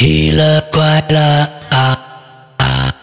[0.00, 1.20] 奇了怪了
[1.68, 2.00] 啊
[2.56, 2.94] 啊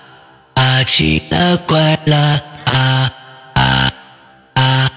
[0.55, 0.83] 啊！
[0.83, 2.17] 奇了怪了
[2.65, 3.13] 啊
[3.53, 3.91] 啊
[4.55, 4.91] 啊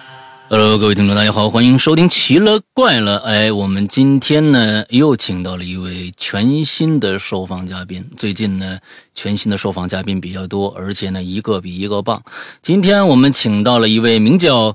[0.49, 3.19] ！Hello，各位听众，大家好，欢迎收听《奇了怪了》。
[3.25, 8.03] 哎，我们今天呢又请到了一位全新的受访嘉宾。
[8.17, 8.79] 最近呢，
[9.14, 12.23] 全新的受访嘉宾比较多，而且呢一个比一个棒。
[12.62, 14.75] 今天我们请到了一位名叫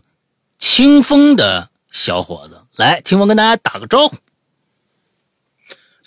[0.60, 4.16] 清风的小伙子，来，清风跟大家打个招呼。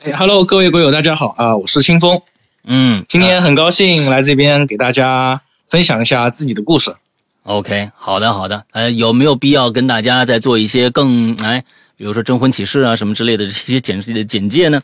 [0.00, 2.22] 哎，Hello，各位鬼友，大家好啊，我是清风。
[2.62, 6.94] 嗯，今天很高兴来这边给大家分享一下自己的故事。
[7.42, 8.62] OK，好的，好的。
[8.70, 11.64] 呃，有没有必要跟大家再做一些更哎，
[11.96, 14.82] 比如说征婚启事啊什么之类的这些简简介呢？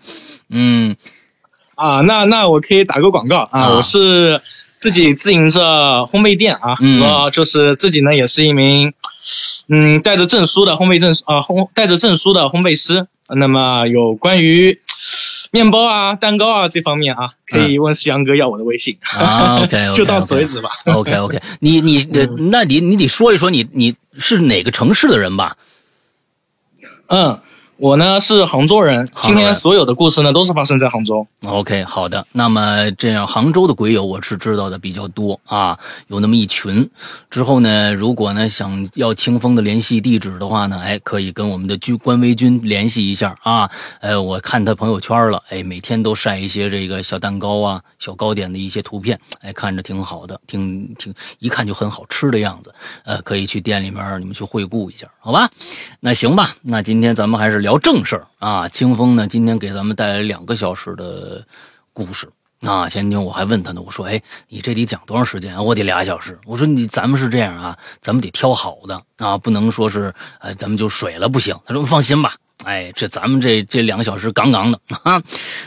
[0.50, 0.96] 嗯，
[1.76, 4.40] 啊，那那我可以打个广告啊，我是
[4.72, 5.60] 自己自营着
[6.06, 8.94] 烘焙店啊，主要就是自己呢也是一名
[9.68, 13.06] 嗯带着证书的烘焙证啊烘带着证书的烘焙师。
[13.26, 14.78] 那么有关于
[15.54, 19.62] 面包啊、蛋糕啊这方面啊，可以问夕阳哥要我的微信啊。
[19.62, 20.70] OK， 就到此为止吧。
[20.86, 22.04] OK，OK，你你
[22.50, 25.56] 那你你得说一说你你是哪个城市的人吧？
[27.06, 27.38] 嗯。
[27.76, 31.26] 我呢是杭州人，今天所有的故事呢都是发生在杭州。
[31.44, 36.88] OK，好的，那么这样杭州的鬼友我是知道的比较多啊，有那么一群。
[37.30, 43.68] 之后呢，如果呢想要清风的联系地址的话呢，哎，可以跟我们的军官微军联系一下啊。
[44.00, 52.72] 哎，我看他朋友圈了，哎，每天都晒一些这个小蛋糕啊、小糕点的一些图片，哎，看着挺好的，挺挺一看就很好吃的样子。
[53.04, 55.48] 呃，可以去店里面你们去惠顾一下，好吧？
[56.00, 57.54] 那行吧，那今天咱们还是。
[57.64, 58.68] 聊正事儿啊！
[58.68, 61.42] 清风呢，今天给咱们带来两个小时的
[61.94, 62.28] 故事
[62.60, 62.86] 啊。
[62.90, 64.20] 前天我还问他呢，我说：“哎，
[64.50, 66.38] 你这得讲多长时间啊？”我得俩小时。
[66.44, 75.22] 我说：“你咱们是这样啊，咱们得挑好的啊，不能说是呃，咱们就水了不行。”他说：“放心吧，哎，这咱们这这两个小时杠杠的啊，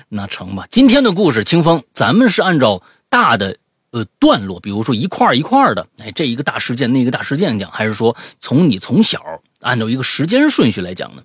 [0.07, 3.57] 那成吧。”今天的故事，清风，咱们是按照大的
[3.97, 9.19] 呃段落，比如说一块一块的，哎，这一个大事件，那个大事件讲，还是说从你从小
[9.59, 11.23] 按照一个时间顺序来讲呢？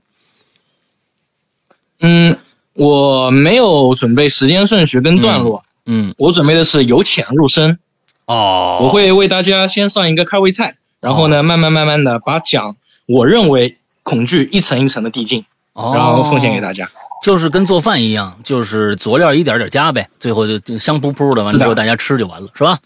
[2.00, 2.38] 嗯，
[2.74, 7.78] 我没有准备时间顺序跟段落，嗯，我准备的是由浅入深，
[8.26, 15.44] 哦，我会为大家先上一个开胃菜，然后呢，慢慢慢慢的把讲我认为恐惧一层一层的递进，
[15.74, 16.90] 然后奉献给大家，
[17.22, 22.80] 就是跟做饭一样，就是佐料一点点加呗，最后就就香扑扑的，完了之后大家吃就完了，是吧？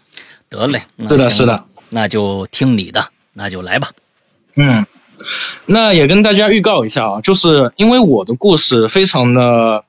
[0.49, 3.89] 得嘞，是的，是的，那就听你的，那就来吧，
[4.55, 4.87] 嗯。
[5.65, 9.85] 那也跟大家预告一下啊，就是因为我的故事非常的，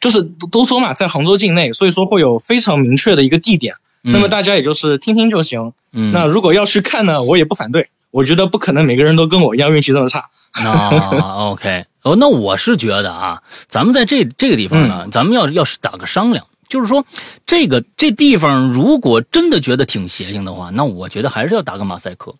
[0.00, 3.74] 就是都说嘛，在杭州境内，所以说会有非常明确的一个地点。
[4.02, 5.72] 那么大家也就是听听就行。
[5.92, 6.12] 嗯。
[6.12, 7.88] 那如果要去看呢，我也不反对。
[8.10, 10.30] 我觉得不可能每个人都跟我一样运气这么差。
[10.52, 11.86] 啊，OK。
[12.02, 17.04] 哦，那我是觉得啊，咱们在这这个地方呢，咱们要要是打个商量，就是说
[17.46, 22.34] 这个这地方如果真的觉得挺邪性的话，那我觉得还是要打个马赛克。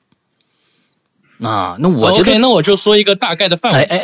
[1.42, 3.82] 啊，那我觉得，那我就说一个大概的范围。
[3.82, 3.98] 哎哎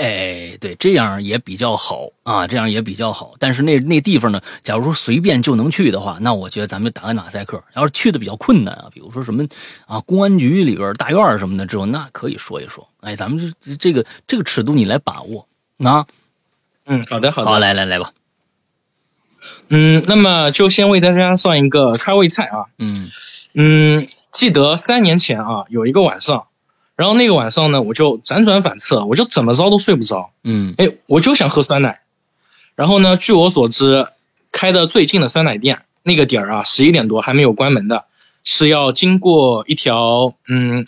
[0.53, 3.35] 哎，对，这样也比较好啊，这样也比较好。
[3.39, 7.63] 但是那那地方呢，假如说随便就能去的话，那我觉得咱们打个马赛克。
[7.75, 9.45] 要是去的比较困难啊，比如说什么
[9.87, 12.89] 啊，公安局里边大院什么的，之后那可以说一说。
[13.01, 15.47] 哎，咱们这这个这个尺度你来把握
[15.85, 16.07] 啊。
[16.87, 17.51] 嗯，好的好的。
[17.51, 18.13] 好，来来来吧。
[19.69, 22.65] 嗯，那么就先为大家算一个开胃菜啊。
[22.79, 23.11] 嗯
[23.55, 26.47] 嗯，记得三年前啊，有一个晚上。
[26.97, 30.31] 然后那个晚上呢，我就辗转反侧，我就怎么着都睡不着。
[30.43, 32.01] 嗯，哎，我就想喝酸奶。
[32.75, 34.09] 然后呢，据我所知，
[34.51, 38.07] 开的最近的酸奶店那个点儿啊，十一点多还没有关门的，
[38.45, 40.87] 是要经过一条嗯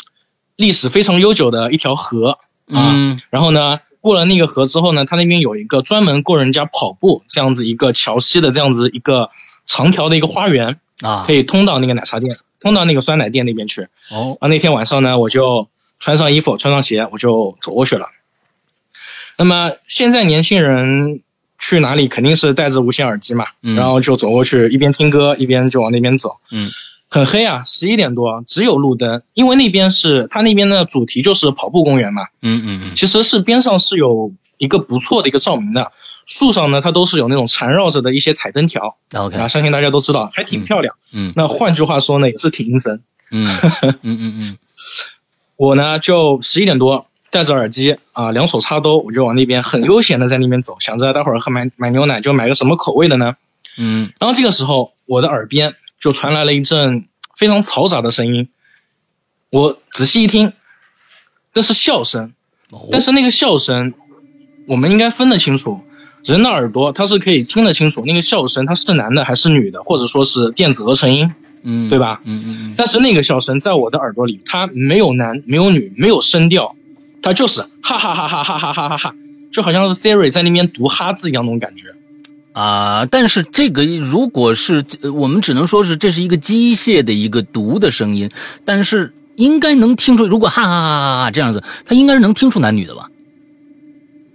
[0.56, 2.38] 历史非常悠久的一条河
[2.72, 2.94] 啊。
[3.28, 9.28] 然后呢，过了那个河之后呢，它那边有一个专门供人家跑步这样子一个桥西的这样子一个
[9.66, 13.88] 长条的一个花园啊，可以通到那个奶茶店，通到那个酸奶店那边去。
[14.10, 15.69] 哦，啊，那天晚上呢，我就。
[15.98, 18.09] 穿上衣服，穿上鞋，我就走过去了。
[19.36, 21.22] 那么现在年轻人
[21.59, 23.46] 去哪里肯定是戴着无线耳机嘛，
[23.76, 26.38] 然后就走过去，一边听歌一边就往那边走。
[26.50, 26.70] 嗯，
[27.08, 32.25] 很黑啊，十一点多，只有路灯，因为那边是它那边的主题就是跑步公园嘛。
[32.43, 35.93] 嗯嗯嗯，其实是边上是有一个不错的一个照明的，
[36.26, 38.96] 树上呢它都是有那种缠绕着的一些彩灯条。
[39.14, 40.96] OK，啊，相信大家都知道，还挺漂亮。
[41.12, 43.02] 嗯，那换句话说呢，也是挺阴森。
[43.31, 43.46] 嗯
[43.82, 44.58] 嗯嗯嗯。
[45.58, 53.34] 我呢就十一点多戴着耳机啊，两手插兜，我就往那边很悠闲的在那边走，想着待会儿喝买买牛奶就买个什么口味的呢？
[53.76, 58.49] 嗯，然后这个时候我的耳边就传来了一阵非常嘈杂的声音，
[59.50, 60.52] 我仔细一听，
[61.52, 62.34] 那是笑声，
[62.93, 63.94] 但是那个笑声
[64.69, 65.81] 我们应该分得清楚，
[66.22, 72.20] 人的耳朵它是可以听得清楚那个笑声它是男的还是女的，或者说是电子合成音，嗯，对吧？
[72.25, 72.75] 嗯嗯嗯。
[72.76, 76.76] 但是那个笑声在我的耳朵里，它没有男没有女，没有声调，
[77.22, 79.14] 它就是哈哈哈哈哈哈哈哈哈，
[79.50, 81.88] 就好像是 Siri 在那边读哈字一样那种感觉。
[82.52, 84.84] 啊，但是这个如果是
[85.14, 88.31] 我们只能说是这是一个机械的一个读的声音，
[88.64, 93.11] 但是应该能听出，如果哈哈哈哈哈这样子，他应该是能听出男女的吧？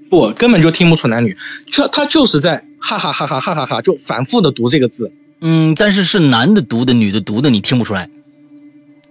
[0.09, 5.11] 不，根本就听不出男女，就他就是在哈哈哈哈哈哈哈，就反复的读这个字。
[5.45, 8.09] 嗯，但是是男的读的，女的读的，你听不出来，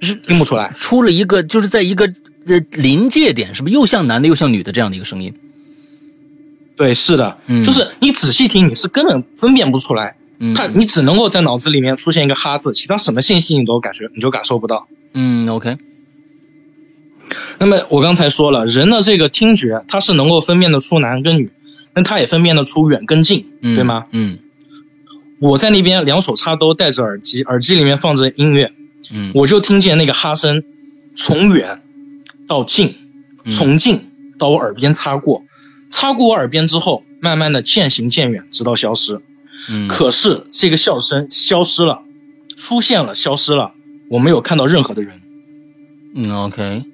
[0.01, 2.07] 是听不出来，出了一个就是在一个
[2.47, 5.35] 呃临界点，是不是又像男的又像女的这样的一个声音？
[6.75, 14.89] 对，是的，嗯，就是你仔细听，你是根本分辨不出来，嗯，他你只能够在脑子里面出现一个哈字，其他什么信息你都感觉你就感受不到。
[15.13, 15.77] 嗯，OK。
[17.59, 21.51] 那么我刚才说了，人的这个听觉，它是能够分辨得出男跟女，
[21.95, 24.07] 那它也分辨得出远跟近，对吗？
[24.13, 24.39] 嗯。
[25.43, 28.73] 我在那边两手插兜，戴着耳机，耳机里面放着音乐，
[29.11, 30.63] 嗯，我就听见那个哈声
[31.17, 31.83] 从远
[32.47, 32.95] 到近，
[33.51, 35.43] 从近到我耳边擦过，
[35.91, 39.21] 擦过我耳边之后，慢慢的渐行渐远，直到消失。
[39.69, 39.89] 嗯。
[39.89, 42.05] 可是这个笑声消失了，
[42.57, 43.73] 出现了，消失了，
[44.11, 45.23] 我没有看到任何的人。
[46.15, 46.85] 嗯，OK。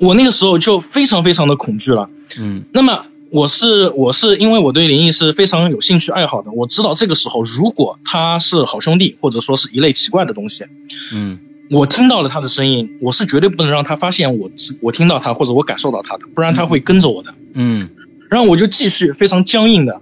[0.00, 2.08] 我那个时候就非常非常的恐惧了。
[2.38, 2.64] 嗯。
[2.72, 3.04] 那么。
[3.32, 10.64] 我是我是因为我对灵异是非常有兴趣爱好的，我知道这个时候如果他是好兄弟或者说是一类奇怪的东西，
[11.12, 11.40] 嗯，
[11.70, 14.50] 我听到了他的声音，我是绝对不能让他发现我
[14.80, 17.90] 我听到他或者我感受到他的，不然他会跟着我的，嗯，
[18.30, 20.00] 然后我就继续非常僵硬的，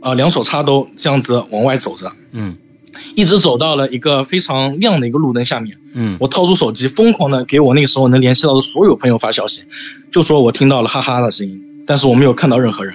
[0.00, 2.56] 啊两手插兜这样子往外走着，嗯，
[3.16, 9.62] 一直走到了一个非常亮的一个路灯下面，嗯，我掏出手机疯狂的给我那个时候能联系到的所有朋友发消息，
[10.12, 11.64] 就说我听到了哈哈的声音。
[11.90, 12.94] 但是我没有看到任何人，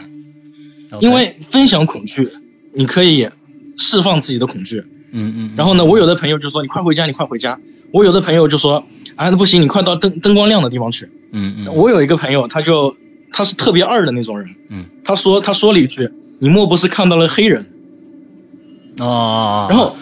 [1.01, 2.29] 因为分享恐惧，
[2.73, 3.29] 你可以
[3.77, 4.85] 释放自己的恐惧。
[5.11, 5.53] 嗯嗯。
[5.57, 7.59] 然后呢，我有的朋友就说：“你快回家，你快回家。”
[7.91, 8.85] 我有的朋友就说
[9.17, 11.75] ：“啊，那不行，你快到灯灯光亮的地方去。”嗯嗯。
[11.75, 12.95] 我有一个朋友，他就
[13.33, 14.55] 他是特别二的那种人。
[14.69, 14.85] 嗯。
[15.03, 16.09] 他说他说了一句
[16.39, 17.65] ：“你莫不是看到了黑人？”
[19.01, 19.67] 哦。
[19.69, 19.97] 然后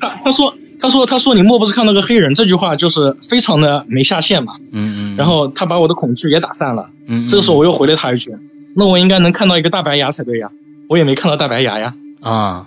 [0.00, 2.34] 他他说他说他说你莫不是看到个黑人？
[2.34, 4.56] 这句话就是非常的没下限嘛。
[4.72, 5.16] 嗯嗯。
[5.16, 6.90] 然后他把我的恐惧也打散了。
[7.06, 8.32] 嗯，这个时候我又回了他一句
[8.74, 10.50] ：“那我应该能看到一个大白牙才对呀，
[10.88, 12.66] 我也没看到大白牙呀。”啊，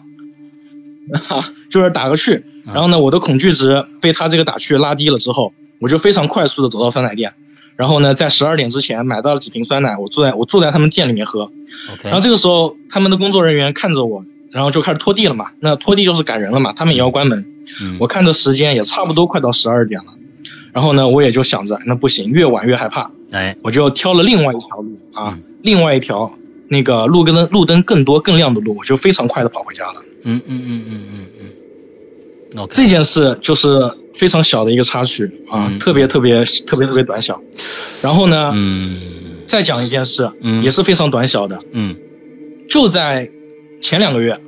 [1.28, 2.44] 哈， 就是打个趣。
[2.66, 5.52] 然后呢，我的恐惧值被他这个打趣拉低了之后，
[5.82, 7.34] 我就非常快速的走到酸奶店，
[7.76, 11.52] 然后呢，在十二点之前买到了几瓶酸奶，我坐在我坐在他们店里面喝。
[11.94, 12.04] OK。
[12.06, 15.52] 然后这个时候，他们的工作人员看着我，然后就开始拖地了嘛。
[15.60, 17.46] 那拖地就是赶人了嘛，他们也要关门。
[17.82, 17.98] 嗯。
[18.00, 20.14] 我看着时间也差不多快到十二点了。
[20.74, 23.12] 然后呢，我也就想着，那不行，越晚越害怕。
[23.32, 30.02] 哎，我就挑了另外一条路啊，另外一条那个路灯路灯更多更亮的路，我就非常快的跑回家了。
[30.24, 31.28] 嗯嗯嗯嗯嗯
[32.54, 32.68] 嗯。
[32.72, 37.42] 这件事就是非常小的一个插曲啊，特别特别特别特别短小。
[38.02, 39.00] 然后呢，嗯，
[39.48, 41.96] 再讲一件事，嗯，也是非常短小的，嗯，
[42.70, 43.30] 就在
[43.82, 44.42] 前两个月。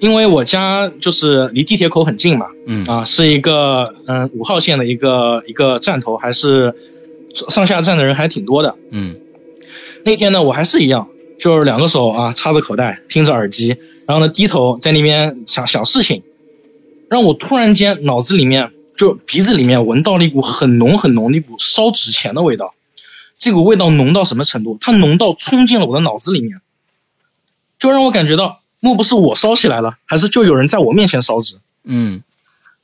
[0.00, 6.74] 因为我家就是离地铁口很近嘛，嗯啊，是一个嗯五号线的一个一个站头，还是
[7.34, 9.20] 上下站的人还挺多的，嗯。
[10.02, 11.08] 那天呢，我还是一样，
[11.38, 13.76] 就是两个手啊插着口袋，听着耳机，
[14.06, 16.22] 然后呢低头在那边想想事情，
[17.10, 22.72] 让我突然间脑子里面就鼻子里面闻到了一股很浓很浓的一股烧纸钱的味道，
[23.36, 24.78] 这股味道浓到什么程度？
[24.80, 26.62] 它浓到冲进了我的脑子里面，
[27.78, 28.59] 就让我感觉到。
[28.80, 31.58] 莫不是我烧起来了，还是就有人在我面前烧纸？
[31.84, 32.22] 嗯，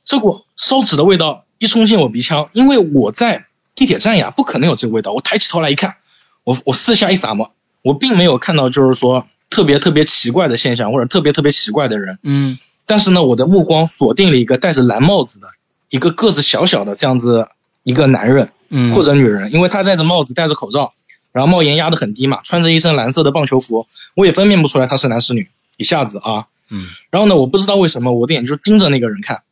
[0.05, 5.11] 这股烧纸的味道一冲进我鼻腔，因为我在地铁站呀，不可能有这个味道。
[5.11, 5.95] 我抬起头来一看，
[6.43, 7.49] 我我四下一撒嘛，
[7.81, 12.19] 我并没有看到就是说特别特别奇怪的现象或者特别特别奇怪的人。
[12.21, 15.47] 嗯，但是呢，我的目光锁定了一个戴着蓝帽子的
[15.89, 17.49] 一个个子小小的这样子
[17.83, 20.93] 一个男人，嗯，或者女人，因为他戴着帽子，戴着口罩，
[21.31, 25.49] 然后帽檐压得很低嘛，穿着一身蓝色的棒球服，我也分辨不出来他是男是女。
[25.77, 29.43] 一下子啊，嗯，然后呢，我不知道为什么我的眼睛就盯着那个人看，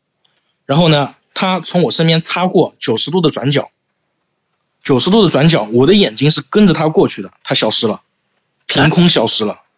[0.65, 3.69] 然后呢，他从我身边擦过九十度的转角，
[4.83, 8.01] 九十度的转角，我的眼睛是跟着他过去的，他消失了，
[8.65, 9.61] 凭空消失了。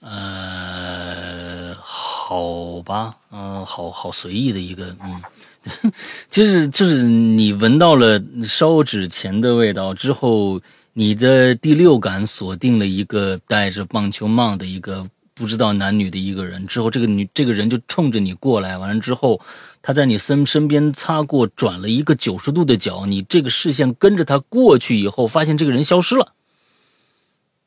[0.00, 5.22] 呃，好吧，嗯，好好随意的一个，嗯，
[6.30, 10.60] 就是就是你闻到了烧纸钱的味道之后。
[10.98, 19.40] 你的第六感锁定了一个戴着棒球帽的一个不知道男女的一个人，之后这个女这个人就冲着你过来，完了之后
[19.80, 26.32] 他在你身身边擦过，转了一个九十度的角，你这个视线跟着他过去以后，发现这个人消失了。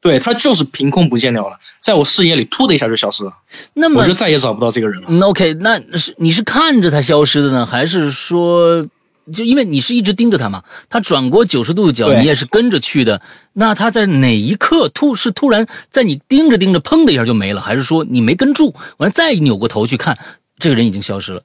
[0.02, 3.38] 对他就是凭空不见掉了，在我视野里突的一下就消失了，
[3.74, 5.08] 那么我就再也找不到这个人了。
[5.10, 8.86] 那，OK，那是你是看着他消失的呢，还是说，
[9.34, 13.22] 就因为你是一直盯着他嘛，他转过九十度角，你也是跟着去的，
[13.54, 20.18] 那他在哪一刻突是突然在你盯着盯着，砰的一下就没了，还是说你没跟住，完了再扭过头去看，
[20.60, 21.44] 这个人已经消失了。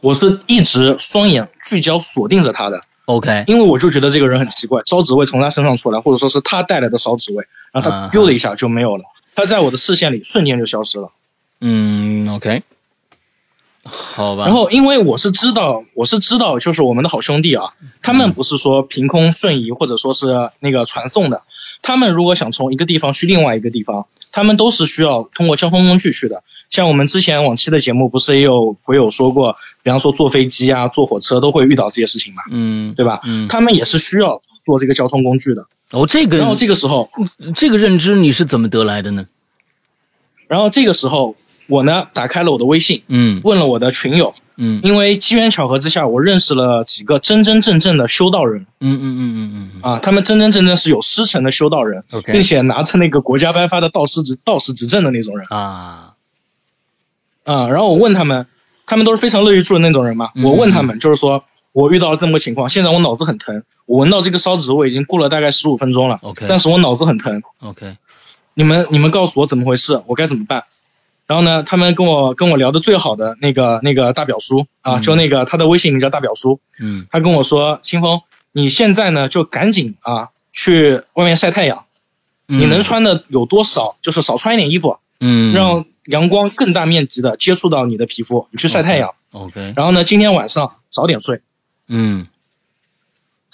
[0.00, 8.06] 我是一直双眼聚焦锁定着他的，？OK，因为我就觉得这个人很奇怪，烧纸味从他身上出来，或者说是他带来的烧纸味，然后啊。
[8.06, 11.10] 他丢了一下就没有了，他在我的视线里瞬间就消失了。
[11.60, 12.62] 嗯，OK，
[13.84, 21.42] 好吧，然后因为我是知道，我是知道，就是我们的好兄弟啊，他们不是说凭空瞬移或者说是那个传送的，
[21.82, 26.42] 他们如果想从一个地方去另外一个地方，他们都是需要通过交通工具去的。
[26.70, 33.20] 像我们之前往期的节目不是也有鬼友说过，比方说坐飞机啊、坐火车都会遇到这些事情嘛，嗯，对吧？
[33.24, 35.66] 嗯，他们也是需要坐这个交通工具的。
[35.90, 37.10] 哦，这个然后这个时候，
[37.54, 39.26] 这个认知你是怎么得来的呢？
[40.48, 43.40] 然后这个时候我呢打开了我的微信，嗯。
[43.44, 44.80] 问了我的群友，嗯。
[44.82, 48.66] 因为机缘巧合之下，我认识了几个真真正正的修道人。
[48.80, 55.46] 嗯嗯嗯嗯嗯啊，他们真真正正是有师承的修道人，，OK，并且拿着那个国家颁发的道师执道师执证的那种人。
[55.50, 56.14] 啊，
[57.44, 57.68] 啊。
[57.68, 58.46] 然后我问他们，
[58.86, 60.30] 他们都是非常乐于助人那种人嘛。
[60.34, 67.96] 嗯我问他们，就是说我遇到了这么个情况，现在我脑子很疼，我闻到这个烧纸味已经过了大概十五分钟了 OK 但是我脑子很疼，OK，
[68.54, 70.64] 你们你们告诉我怎么回事，我该怎么办？
[71.26, 75.02] 然后呢，他们跟我跟我聊的最好的那个那个大表叔啊，嗯。
[75.02, 77.06] 就那个他的微信名叫大表叔，嗯。
[77.10, 78.20] 他跟我说，清风，
[78.52, 81.86] 你现在呢就赶紧啊去外面晒太阳。
[82.46, 89.14] 嗯，你能穿的有多少，就是少穿一点衣服，嗯，让阳光更大面积的接触到你的皮肤，你去晒太阳。
[89.32, 91.40] OK，然后呢，今天晚上早点睡。
[91.88, 92.26] 嗯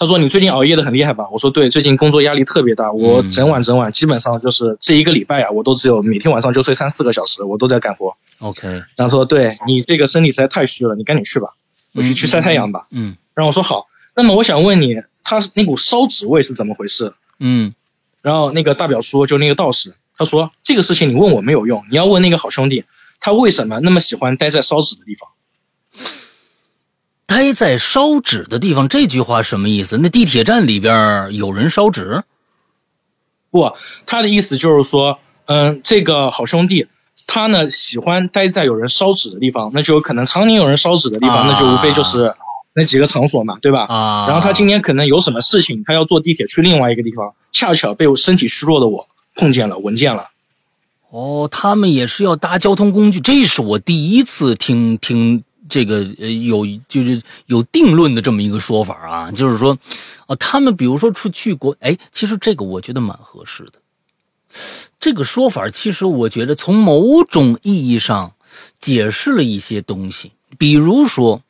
[0.01, 1.29] 他说你最近熬夜的很厉害吧？
[1.31, 8.17] 我说对，最近工作压力特别大，我嗯整晚整晚基本上就是这一个礼拜啊，我都只有每天晚上就睡三四个小时，我都在干活。
[8.39, 11.49] OK，然后说对你这个身体实在太虚了，你赶紧去吧，
[11.93, 12.87] 我去嗯去晒太阳吧。
[12.89, 17.13] 嗯然后我说好，那么我想问你，他那股烧纸味是怎么回事？
[17.39, 17.75] 嗯
[18.23, 22.85] 然后那个大表叔就那个道士，他说这个事情你问我没有用，你要问那个好兄弟，
[23.19, 25.29] 他为什么那么喜欢待在烧纸的地方？
[27.31, 29.97] 待在烧纸的地方，这句话什么意思？
[29.97, 32.23] 那地铁站里边有人烧纸？
[33.49, 33.71] 不，
[34.05, 36.87] 他的意思就是说，嗯，这个好兄弟
[37.27, 42.35] 他呢喜欢待在有人烧纸的地方，那就可能常年有人烧纸的地方，啊那就无非就是
[42.73, 43.85] 那几个场所嘛，对吧？
[43.85, 49.07] 啊，然后他今天可能有什么事情，他要坐地铁去另外一个地方，恰巧被我身体虚弱的我
[49.37, 50.31] 碰见了，闻见了。
[51.09, 59.77] 哦，他们也是要搭交通工具，这是我第一次听听这个呃有就是有定论的这么一个说法啊，就是说，
[60.27, 63.73] 啊，他们比如说出去国，哎，其实这个我觉得蛮合适的。
[64.99, 68.33] 这个说法其实我觉得从某种意义上
[68.81, 71.41] 解释了一些东西，比如说，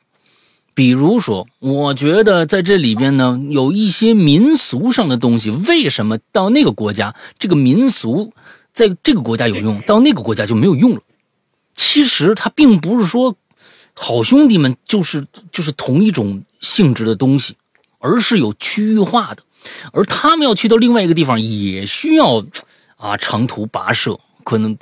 [0.72, 8.32] 比如说，我觉得在这里边呢有一些民俗上的东西，为什么到那个国家这个民俗
[8.72, 11.00] 在这个国家有用，到那个国家就没有用了？
[11.74, 13.34] 其实它并不是说
[13.94, 17.56] 好兄弟们就是就是同一种性质的东西，
[17.98, 19.42] 而是有区域化的，
[19.92, 22.44] 而他们要去到另外一个地方也需要
[22.96, 24.76] 啊长途跋涉，可能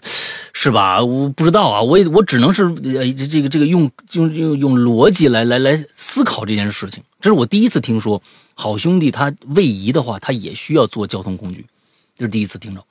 [0.52, 1.02] 是吧？
[1.02, 7.02] 我不知道啊，我也我只能是呃这这个这个用用用用逻辑来来来思考这件事情。
[7.20, 8.22] 这是我第一次听说
[8.54, 11.66] 好兄弟他位移的话，他也需要坐交通工具，
[12.16, 12.82] 这是第一次听着。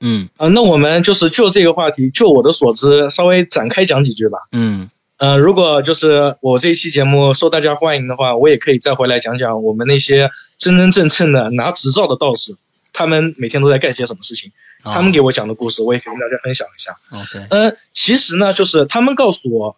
[0.00, 4.40] 嗯呃，那我们就是就这个话题，就我的所知，稍微展开讲几句吧。
[4.52, 12.56] 嗯呃，如果就是我这一期节目受大家欢迎的话，我也可以再回来讲讲我们那些真真正正的拿执照的道士，
[12.92, 14.52] 他们每天都在干些什么事情。
[14.82, 16.96] 啊他们给我讲的故事，我也可以跟大家分享一下。
[17.10, 19.76] OK 嗯、其实呢，就是他们告诉我，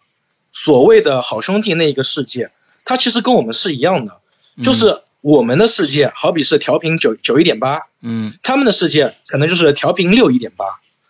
[0.51, 2.51] 所谓的好兄弟那一个世界，
[2.85, 4.19] 它其实跟我们是一样的，
[4.61, 10.65] 就是我们的世界好比是调频九九一点八，嗯他们的世界可能就是调频六一点八。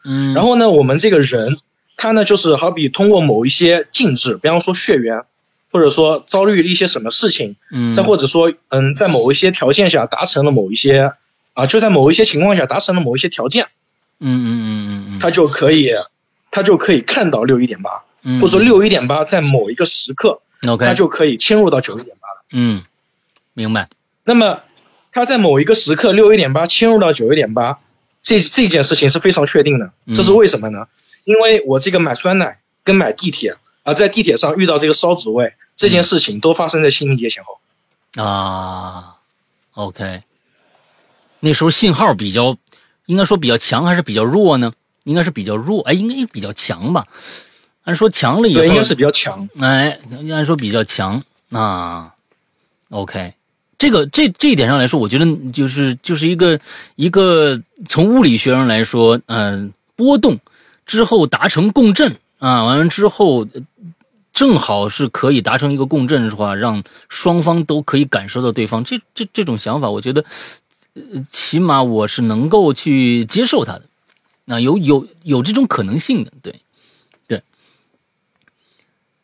[0.05, 1.57] 嗯，然后呢，我们这个人，
[2.01, 5.23] 他呢就是好比通过某一些禁制，比方说血缘，
[5.69, 11.11] 或者说遭遇了一些什么事情，嗯再或者说嗯，在某一些条件下达成了某一些
[11.53, 13.65] 啊，就在某一些情况下达成了某一些条件，
[14.17, 15.91] 嗯嗯嗯嗯嗯，他就可以，
[16.51, 22.45] 它就可以看到六一点八，嗯或者说六一点八在某一个时刻，OK 他就可以迁入到九一点八了。
[22.53, 22.83] 嗯
[23.53, 23.89] 明白
[24.23, 24.61] 那么
[25.11, 27.79] 它在某一个时刻六一点八迁入到九一点八，
[28.21, 29.91] 这这件事情是非常确定的。
[30.15, 30.87] 这是为什么呢？
[31.23, 37.59] 因为我这个买酸奶跟买地铁啊，在地铁上遇到这个烧纸味这件事情，都发生在清明节前后。
[38.21, 39.15] 啊
[39.73, 40.23] ，OK，
[41.39, 42.57] 那时候信号比较，
[43.05, 44.73] 应该说比较强还是比较弱呢？
[45.05, 47.07] 应该是比较弱，哎，应该比较强吧？
[47.83, 49.49] 按说强了以后，应该是比较强。
[49.59, 49.99] 哎，
[50.31, 52.13] 按说比较强啊。
[52.89, 53.33] OK，
[53.77, 56.59] 这个这这一点上来说，我觉得就是就是一个
[56.95, 60.39] 一个从物理学上来说，嗯，波动
[60.89, 63.47] 之后达成共振啊，完了之后
[64.33, 68.83] 正好是可以达成一个共振的话，让双方都可以感受到对方。
[68.83, 70.25] 这这这种想法，我觉得
[71.29, 73.83] 起码我是能够去接受他的。
[74.45, 76.59] 那有有有这种可能性的，对。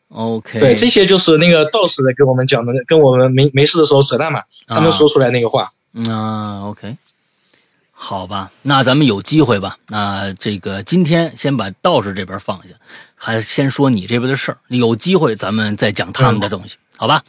[0.08, 5.72] OK，对，这些就是那个道士在跟我们讲的，跟我们没没事的时候扯淡嘛，他们说出来那个话。
[6.08, 6.96] 啊，OK，
[7.98, 9.78] 好吧，那咱们有机会吧。
[9.88, 12.74] 那这个今天先把道士这边放下，
[13.14, 14.58] 还先说你这边的事儿。
[14.68, 17.24] 有机会咱们再讲他们的东西，好吧？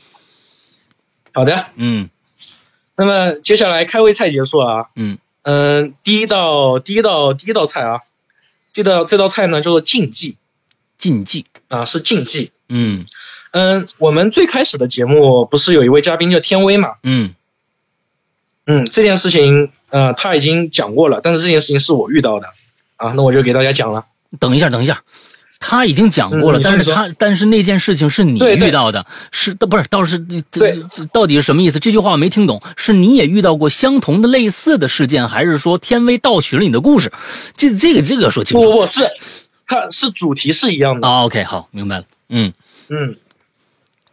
[1.34, 2.10] 好的，嗯。
[2.98, 4.88] 那么接下来开胃菜结束啊。
[4.96, 8.02] 嗯嗯，第一道第一道第一道菜啊，
[8.74, 10.38] 这道这道菜呢叫做禁忌。
[10.98, 12.52] 禁忌啊，是禁忌。
[12.68, 13.06] 嗯
[13.52, 16.96] 嗯，我们最开始的节目不是有一位嘉宾叫天威嘛？
[17.04, 17.34] 嗯
[18.66, 22.48] 嗯，这件事情呃他已经讲过了，但是这件事情是我遇到的
[22.96, 24.06] 啊，那我就给大家讲了。
[24.40, 25.02] 等一下，等一下，
[25.60, 29.84] 他已经讲过了，但是他但是那件事情是你遇到的，是不是？
[29.90, 30.20] 倒是
[30.52, 31.80] 这这到底是什么意思？
[31.80, 37.12] 这句话我没听懂，是你也遇到过相同的类似的事件，还是说天威盗取了你的故事？
[37.56, 38.64] 这这个这个说清楚。
[38.64, 39.10] 不不不是。
[39.70, 41.08] 它是主题是一样的。
[41.08, 42.06] OK，好，明白了。
[42.30, 42.54] 嗯
[42.88, 43.18] 嗯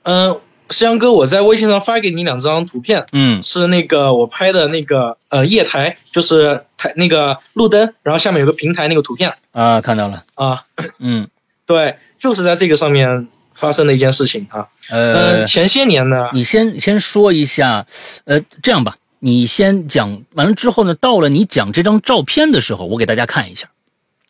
[0.02, 0.40] 嗯，
[0.70, 3.06] 石阳哥，我在微信上发给你两张图片。
[3.12, 9.34] 嗯，是那个我拍的那个呃夜台，就是台那个路灯，然后下面有个平台那个图片。
[9.52, 10.24] 啊，看到了。
[10.34, 10.64] 啊，
[10.98, 11.28] 嗯，
[11.66, 14.68] 对，就是在这个上面发生的一件事情啊。
[14.88, 17.86] 呃，前些年呢，你先先说一下，
[18.24, 23.68] 呃，这样吧，你先讲完了之后呢，到了你讲这张照片的时候，我给大家看一下，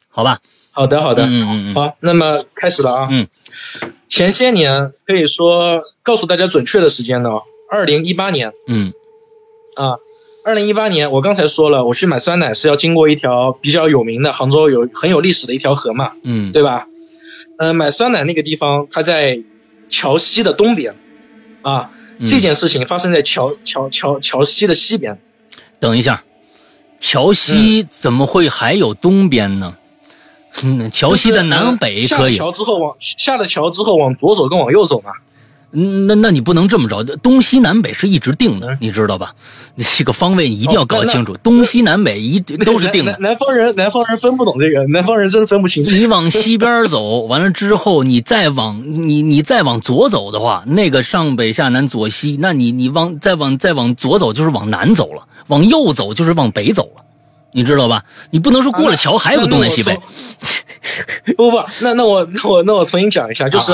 [0.08, 0.40] 好吧？
[0.76, 3.28] 好的，好的，嗯嗯嗯，好，那么开始了啊，嗯，
[4.14, 7.30] 前些年可以说告诉大家准确的时间呢，
[7.68, 8.92] 二零一八年，嗯，
[9.74, 9.96] 啊，
[10.44, 16.86] 二零一八年，我刚才说了，我去买酸奶是要经过一条比较有名的杭州有很有历史的一条河嘛，嗯，对吧？
[17.58, 19.42] 呃，买酸奶那个地方，它在
[19.88, 20.94] 桥西的东边，
[21.62, 21.90] 啊，
[22.24, 25.20] 这件事情发生在桥桥桥桥西的西边。
[25.80, 26.22] 等一下，
[27.00, 29.76] 桥西怎么会还有东边呢？
[29.76, 29.83] 嗯，
[30.92, 32.32] 桥西的南北可以。
[32.32, 35.10] 下桥之后往下了桥之后往左走跟往右走嘛。
[35.76, 39.34] 嗯，那那你不能这么着，东西南北是一直定的，你知道吧？
[39.98, 43.16] 这个方位一定要搞清楚，东西南北一都是定的。
[43.18, 45.90] 南方人南方人分不懂这个，南方人真的分不清楚。
[45.90, 57.02] 你往西边走完了之后，你再往 你你再往左走的话，那个上北下南左西，那你你往再往再往左走就是往南走了，往右走就是往北走了。
[57.54, 58.04] 你知道吧？
[58.30, 59.96] 你不能说过了桥还有个东南西北。
[61.36, 63.72] 不不，那那我那我那我重新讲一下，就是，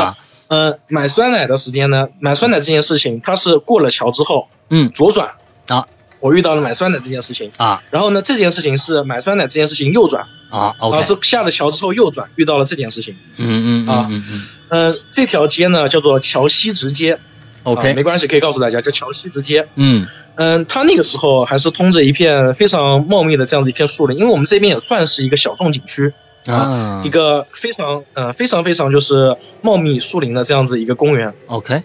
[0.49, 5.33] 呃，买酸奶的时间呢，买酸奶这件事情，它是过了桥之后，嗯，左转
[5.69, 5.87] 啊，
[6.21, 17.19] 我遇到了买酸奶这件事情啊，然后呢，这件事情是买酸奶这件事情右转啊，OK，是下了桥之后右转遇到了这件事情，嗯嗯啊嗯嗯，呃，这条街呢叫做桥西直街。
[17.62, 19.68] OK，没关系，可以告诉大家，叫桥西直街。
[19.75, 26.14] 嗯嗯，它那个时候还是通着一片非常茂密的这样子一片树林，因为我们这边也算是一个小众景区
[26.46, 31.35] 啊，一个非常呃非常非常就是茂密树林的这样子一个公园。
[31.49, 31.83] OK，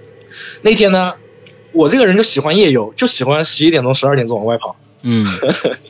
[0.61, 1.15] 那天呢，
[1.73, 4.77] 我这个人就喜欢夜游，就喜欢十一点钟、十二点钟往外跑。
[5.01, 5.27] 嗯，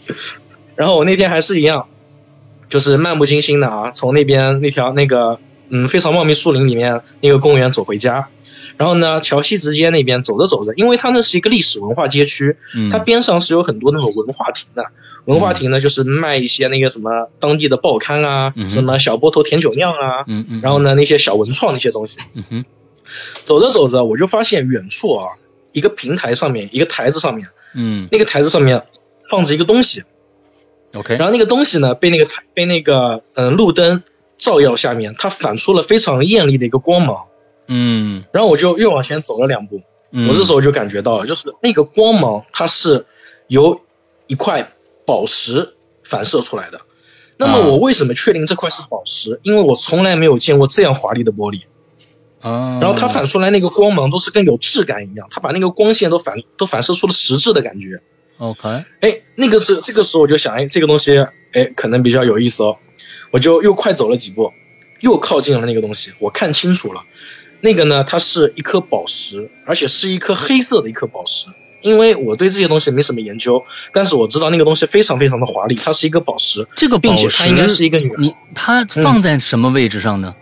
[0.76, 1.88] 然后我那天还是一样，
[2.70, 8.30] 就是漫不经心的啊，从那边那条那个嗯非常茂密树林里面那个公园走回家。
[8.78, 12.58] 然后呢，桥西直街那边走着走着，因为它那是一个历史文化街区，
[12.92, 14.86] 它边上是有很多那种文化亭的。
[15.26, 20.26] 文化亭呢，就是卖一些那个什么当地的报刊啊，什么小波头甜酒酿啊，
[20.62, 22.20] 然后呢那些小文创那些东西。
[23.46, 25.26] 走着走着，我就发现远处啊，
[25.72, 28.84] 一个平台上面，一个台子上面，嗯，那个台子上面
[29.30, 30.04] 放着一个东西。
[30.94, 34.04] OK，然后那个东西呢，被那个台被那个嗯路灯
[34.38, 37.26] 照耀下面，它反出了非常艳丽的一个光芒。
[37.68, 43.06] 嗯，然后我就又往前走了两步，我这时候就感觉到了，就是那个光芒，它是
[43.48, 43.82] 由
[44.28, 44.72] 一块
[45.06, 46.82] 宝石反射出来的。
[47.38, 49.40] 那么我为什么确定这块是宝石？
[49.44, 51.64] 因为我从来没有见过这样华丽的玻璃。
[52.42, 58.02] 啊，然后它反出来那个光芒都是跟有质感一样，它把那个光线都反都反射出了实质的感觉。
[58.38, 61.18] OK，哎，那个是这个时候我就想，哎，这个东西，
[61.54, 62.78] 哎，可能比较有意思哦。
[63.32, 64.52] 我就又快走了几步，
[65.02, 67.02] 又靠近了那个东西，我看清楚了。
[67.66, 71.48] 那个呢，它是一颗宝石，而且是一颗黑色的一颗宝石，
[71.82, 80.36] 因为我对这些东西没什么研究，但是我知道那个东西非常非常的华丽，它是一个宝石，这个宝石它应该是一个女，你它放在什么位置上呢？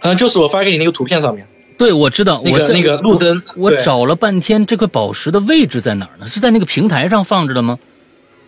[0.00, 1.46] 嗯，就是我发给你那个图片上面。
[1.76, 6.26] 对，我知道，那个那个路灯，我找了半天，这块宝石的位置在哪儿呢？
[6.26, 7.78] 是在那个平台上放着的吗？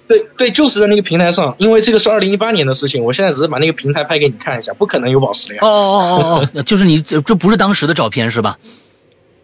[0.09, 5.61] 对对，就是在那个平台上，因为这个是二零一八年的事情，我现在只是把那个平台拍给你看一下，不可能有宝石的呀。
[5.63, 8.59] 哦哦哦哦， 就是你这这不是当时的照片是吧？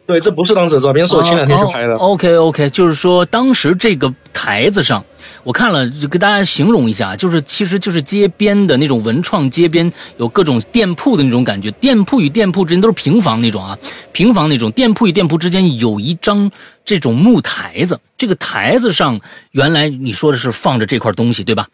[0.07, 1.97] 对，这不是当时的照片，是我前两天去拍的。
[1.97, 5.05] OK OK，就是说当时这个台子上。
[5.45, 11.71] 我看了，就给大家形容一下，就是其实就是街边的那种文创街边，有各种店铺的那种感觉。
[11.73, 13.77] 店铺与店铺之间都是平房那种啊，
[14.13, 14.71] 平房那种。
[14.71, 16.53] 店铺与店铺之间有一张
[16.85, 21.69] 这种木台子，这个台子上原来你说的是放着这块东西，对吧？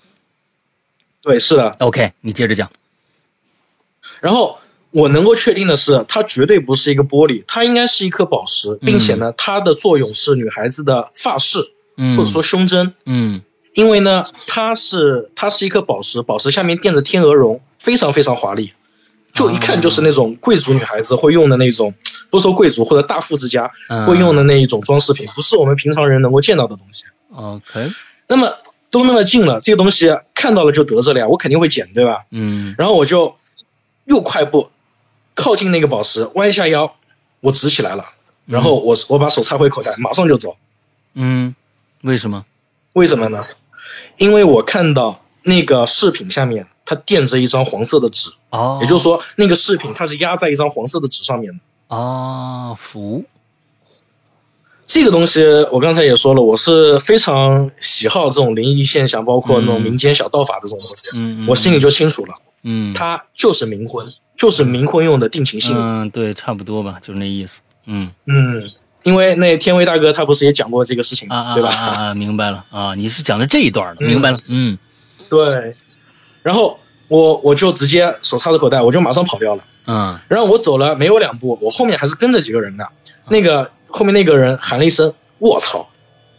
[1.21, 1.77] 对，是的。
[1.81, 2.71] OK，你接着讲。
[4.21, 4.59] 然后
[4.91, 11.59] 我能够确定的是，它绝对不是一个玻璃，它应该是一颗宝石，并且呢，它的作用是女孩子的发饰，
[12.17, 12.95] 或者说胸针。
[13.05, 13.43] 嗯。
[13.79, 18.73] 因为呢，它是它是一颗宝石，宝石下面垫着天鹅绒，非常非常华丽，
[19.33, 21.95] 就一看就是那种贵族女孩子会用的那种，
[22.29, 23.71] 不说贵族或者大富之家
[24.05, 27.05] 会用的那一种装饰品，不是我们平常人能够见到的东西。
[27.33, 27.93] OK，
[28.27, 28.53] 那么
[28.91, 32.25] 都那么近了，这个东西看到了就得着了呀，我肯定会捡，对吧？
[32.33, 32.75] 嗯。
[32.79, 33.37] 然后我就
[34.07, 34.71] 又快步
[35.37, 36.97] 靠近那个宝石，弯下腰，
[37.39, 38.07] 我直起来了，
[38.45, 40.57] 然后我我把手插回口袋，马上就走。
[41.15, 41.55] 嗯，
[42.03, 42.45] 为什么？
[42.93, 43.47] 为什么呢？
[44.19, 51.97] 因为我看到那个饰品下面，它垫着一张黄色的纸，哦，也就是说那个饰品它是压在一张黄色的纸上面的。
[51.97, 53.25] 啊，符，
[54.87, 61.09] 这个东西我刚才也说了，我是非常喜好这种灵异现象，包括那种民间小道法的这种东西。
[61.15, 62.35] 嗯我心里就清楚了。
[62.63, 65.79] 嗯，它就是冥婚，就是冥婚用的定情信物。
[65.81, 67.61] 嗯，对，差不多吧，就是那意思。
[67.87, 68.71] 嗯嗯。
[69.05, 71.71] 因为那天威大哥他不是也讲过这个事情啊，对吧？
[71.71, 72.65] 啊，明白了。
[72.71, 74.79] 啊，你是讲的这一段的，明白了，嗯，
[75.31, 75.77] 对。
[76.43, 80.19] 然后我我就直接手插着口袋，我就马上跑掉了，嗯。
[80.29, 82.89] 然后我走了没有两步，我后面还是跟着几个人的，
[83.29, 85.89] 那个后面那个人喊了一声“卧槽”，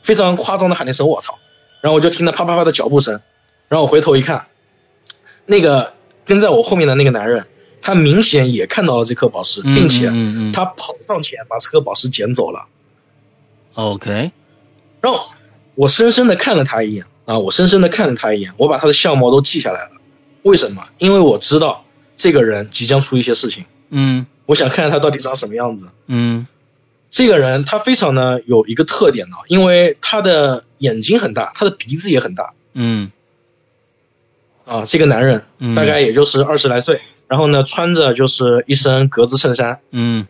[0.04, 1.40] 非常夸张的喊了一声“卧操”，
[1.82, 3.22] 然后我就听到啪啪啪的脚步声，
[3.68, 4.48] 然后我回头一看，
[5.46, 5.94] 那个
[6.26, 7.48] 跟在我后面的那个男人。
[7.82, 10.12] 他明显也看到了这颗宝石，并且
[10.54, 12.68] 他跑上前把这颗宝石捡走了。
[13.74, 14.32] OK，
[15.02, 15.30] 然后
[15.76, 19.92] 我深深的看了他一眼啊，我深深的看了他一眼，我把他的相貌都记下来了。
[20.42, 20.88] 为什么？
[20.98, 23.66] 因为我知道这个人即将出一些事情。
[23.90, 25.90] 嗯，我想看看他到底长什么样子。
[26.08, 26.48] 嗯，
[27.10, 32.54] 这个人他非常的有一个特点呢，因为他的眼睛很大，他的鼻子也很大。
[32.74, 33.12] 嗯，
[34.66, 35.44] 啊，这个男人
[35.76, 37.02] 大概也就是二十来岁。
[37.30, 40.28] 然后呢，穿着就是一身格子衬衫，嗯，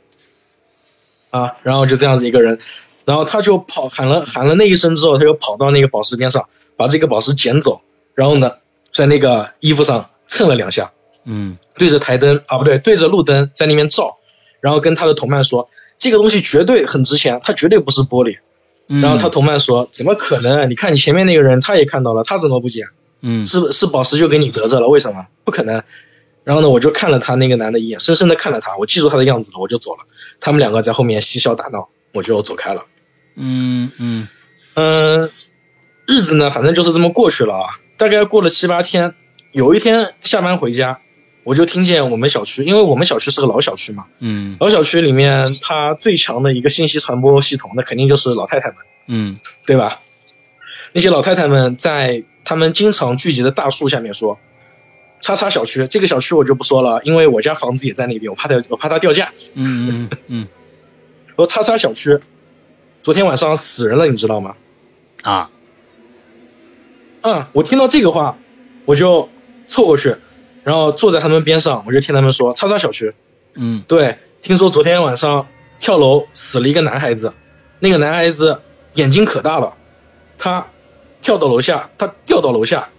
[1.29, 2.59] 啊，然后就这样子一个人，
[3.05, 7.81] 然后他就跑喊了喊了那一声之后，他就跑到那个宝石边上，把这个宝石捡走，
[8.15, 8.57] 然后呢，
[8.91, 10.91] 在那个衣服上蹭了两下，
[11.23, 14.17] 嗯，对着台灯啊不对，对着路灯在那边照，
[14.59, 18.39] 然后跟他的同伴说，这个东西绝对很值钱，它绝对不是玻璃，
[18.87, 20.69] 然后他同伴说，怎么可能？
[20.69, 22.87] 你看你前面那个人他也看到了，他怎么不捡？
[23.21, 25.27] 嗯，是是宝石就给你得着了，为什么？
[25.45, 25.81] 不可能。
[26.43, 30.05] 然后呢，我就看了他那个男的一眼，深深的看了他，我记住他的样子了，我就走了。
[30.39, 32.85] 他们两个在后面嬉笑打闹，我就走开了。
[33.35, 34.27] 嗯嗯
[34.73, 35.31] 嗯，
[36.07, 37.79] 日子呢，反正就是这么过去了啊。
[37.97, 39.13] 大概过了七八天，
[39.51, 41.01] 有一天下班回家，
[41.43, 50.01] 我就听见我们小区，因为我们小区是个老小区嘛，嗯，老小区里面它最强的一个信息传播系统，那肯定就是老太太们，嗯，对吧？
[50.93, 54.39] 那些老太太们在他们经常聚集的大树下面说。
[55.21, 59.31] 叉叉小区，这个小区我就不说了，因为我家房子也在那边，我怕它，我怕它掉价。
[59.53, 60.47] 嗯嗯嗯。
[61.35, 62.19] 说叉叉小区，
[63.03, 64.55] 昨天晚上死人了，你知道吗？
[65.23, 65.49] 啊。
[67.21, 68.37] 嗯，我听到这个话，
[68.85, 69.29] 我就
[69.67, 70.15] 凑过去，
[70.63, 73.13] 然后坐在他们边上，我就听他们说叉叉小区。
[73.55, 73.83] 嗯。
[73.87, 75.47] 对，听说昨天晚上
[75.79, 77.33] 跳楼死了一个男孩子，
[77.79, 78.61] 那个男孩子
[78.93, 79.75] 眼睛可大了，
[80.37, 80.67] 他
[81.21, 82.89] 跳到楼下，他掉到楼下，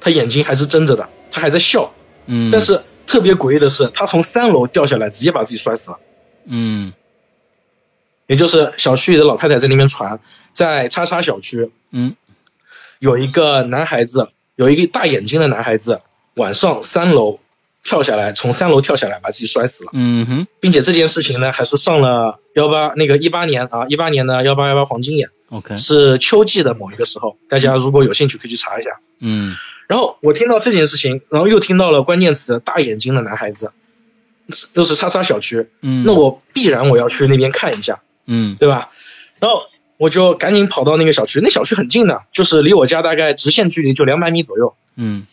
[0.00, 1.08] 他眼睛还是睁着的。
[1.30, 1.92] 他还在笑，
[2.26, 5.98] 嗯，但是特别诡异的是，他从三楼掉下来，直接把自己摔死了，
[6.44, 6.92] 嗯，
[8.26, 10.20] 也就是小区里的老太太在那边传，
[10.52, 12.14] 在叉叉小区，嗯，
[12.98, 16.02] 有一个男孩子，有一个大眼睛的男孩子，
[16.36, 17.40] 晚上三楼
[17.82, 29.56] 跳下来，从三楼跳下来把自己摔死了，嗯哼，并且这件事情呢，还是上了幺八那个一八年啊，一八年的幺八幺八黄金眼，OK，是秋季的某一个时候，大家如果有兴趣可以去查一下，嗯。
[29.90, 33.72] 然后我听到这件事情，然后又听到了关键词“大眼睛的男孩子”，
[34.72, 38.90] 又是叉叉小区，嗯，那我必然我要去那边看一下，嗯，对吧？
[39.40, 39.62] 然后
[39.96, 44.76] 我就赶紧跑到那个小区，那小区很近的，就是离我家大概直线距离就两百米左右。
[44.94, 45.26] 嗯。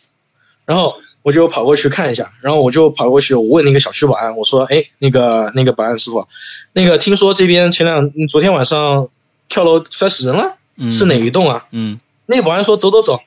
[0.66, 6.26] 然后我就跑过去看一下，然后我就跑过去，我问那个小区保安，我说，哎，那个那个保安师傅，
[6.72, 9.08] 那个听说这边前两嗯昨天晚上
[9.48, 11.66] 跳楼摔死人了，嗯，是哪一栋啊？
[11.70, 12.00] 嗯。
[12.26, 13.20] 那个保安说走走走，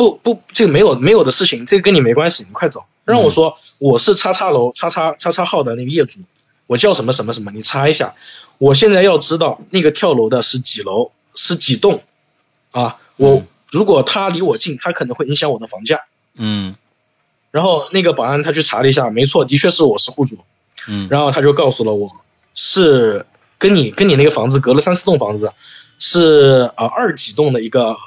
[0.00, 2.84] 不不，这个没有没有的事情，这个跟你没关系，你快走。
[3.04, 6.20] 让我说我是叉叉楼叉叉叉叉号的那个业主，
[6.66, 8.14] 我叫什么什么什么，你查一下。
[8.56, 12.02] 我现在要知道那个跳楼的是几楼，是几栋
[12.70, 12.96] 啊？
[13.16, 16.06] 我嗯如果他离我近，他可能会影响我的房价。
[16.34, 16.76] 嗯
[17.50, 20.38] 然后那个保安他去查了一下，没错，的确是我是户主。
[20.88, 22.10] 嗯然后他就告诉了我，
[22.54, 23.26] 是
[23.58, 25.52] 跟你跟你那个房子隔了三四栋房子，
[25.98, 27.98] 是啊、呃二几栋的一个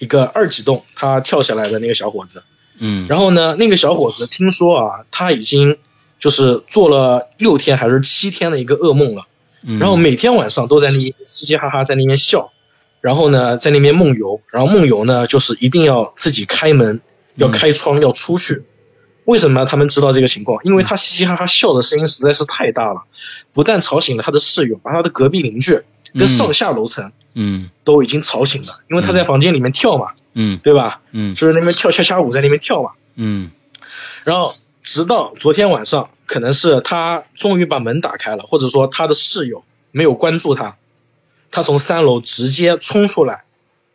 [0.00, 2.42] 一个二级洞，他跳下来的那个小伙子。
[2.78, 5.76] 嗯，然后呢，那个小伙子听说啊，他已经
[6.18, 9.26] 就是做了六天还是七天的一个噩梦了，
[9.62, 12.52] 嗯然后每天晚上都在那边嘻嘻哈哈在那边笑，
[13.02, 17.02] 然后呢在那边梦游，然后梦游呢就是一定要自己开门，
[17.34, 18.62] 要开窗要出去。
[19.26, 20.60] 为什么他们知道这个情况？
[20.64, 23.02] 因为他嘻嘻哈哈笑的声音实在是太大了，
[23.52, 25.82] 不但吵醒了他的室友，把他的隔壁邻居
[26.14, 31.00] 跟上下楼层嗯都已经吵醒了，因为他在房间里面跳嘛，嗯对吧？
[31.12, 32.92] 嗯就是那边跳恰恰舞，在那边跳嘛。
[33.14, 33.50] 嗯
[34.24, 40.76] 然后直到昨天晚上，可能是他终于把门打开了，或者说他的室友没有关注他，
[41.50, 43.44] 他从三楼直接冲出来，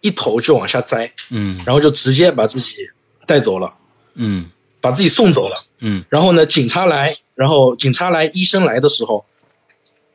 [0.02, 2.90] 一头就往下栽，嗯然后就直接把自己
[3.26, 3.76] 带走了，
[4.14, 4.52] 嗯
[4.82, 5.66] 把自己送走了。
[5.80, 9.26] 嗯然后呢，警察来，然后警察来，医生来的时候，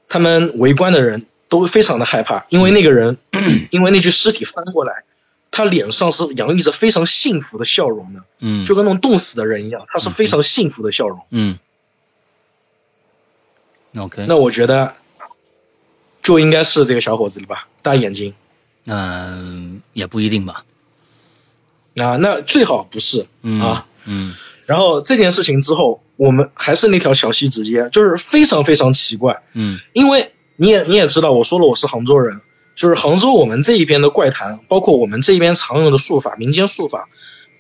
[0.09, 3.19] 他们围观的人都非常的害怕，因为那个人，
[3.71, 5.05] 因为那具尸体翻过来，
[5.51, 11.21] 他脸上是洋溢着非常幸福的笑容的，嗯，就跟那种冻死的人一样，他是非常幸福的笑容。
[11.29, 11.59] 嗯
[13.97, 14.95] ，OK，那我觉得
[16.23, 18.35] 就应该是这个小伙子了吧，大眼睛。
[18.87, 20.65] 嗯也不一定吧，
[21.97, 23.87] 啊，那最好不是嗯啊。
[24.05, 24.35] 嗯。
[24.65, 29.81] 然后这件事情之后，我们还是那条小溪直接，就是非常非常奇怪，嗯。
[29.93, 32.43] 因为你也你也知道，我说了我是杭州人，
[32.77, 37.09] 就是杭州我们这一边的怪谈，包括我们这一边常用的术法，民间术法，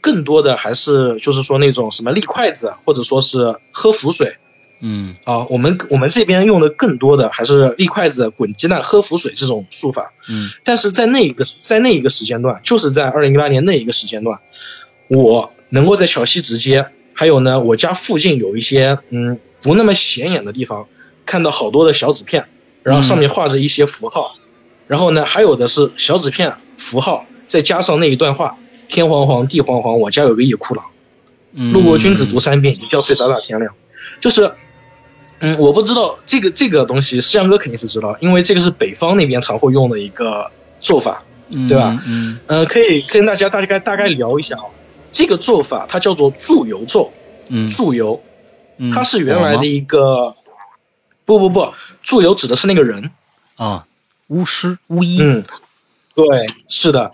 [0.02, 4.36] 更多的还是就是说那种什么立筷子，或者说是喝符水
[4.80, 10.12] 嗯啊，我们我们这边用的更多的还是立筷子、滚鸡蛋、喝符水这种术法。
[10.28, 14.40] 嗯但是在那一个在那一个时间段，就是在二零一八年那一个时间段，
[15.08, 20.86] 我能够在桥西直街，还有呢我家附近有一些嗯不那么显眼的地方，
[21.24, 22.48] 看到好多的小纸片，
[22.82, 24.36] 然后上面画着一些符号，
[24.86, 30.86] 然后呢还有的是小纸片符号，再加上那一段话：天黄黄地黄黄，我家有个野哭郎，
[31.52, 33.74] 嗯，路过君子读三遍，一觉睡到大天亮。
[34.20, 34.52] 就是，
[35.40, 41.24] 嗯，我不知道这个这个东西，石阳哥肯定是知道，因为这个是北方那边常会用的一个做法。
[41.52, 42.00] 嗯对吧？
[42.06, 44.70] 嗯呃，可以跟大家大概大概聊一下啊。
[45.10, 47.12] 这个做法它叫做祝由咒，
[47.50, 48.22] 嗯，祝由，
[48.76, 50.36] 嗯它是原来的一个，
[51.30, 53.12] 不不不，祝由指的是那个人，
[53.54, 53.86] 啊，
[54.26, 55.44] 巫师巫医，嗯，
[56.16, 56.26] 对，
[56.68, 57.12] 是的，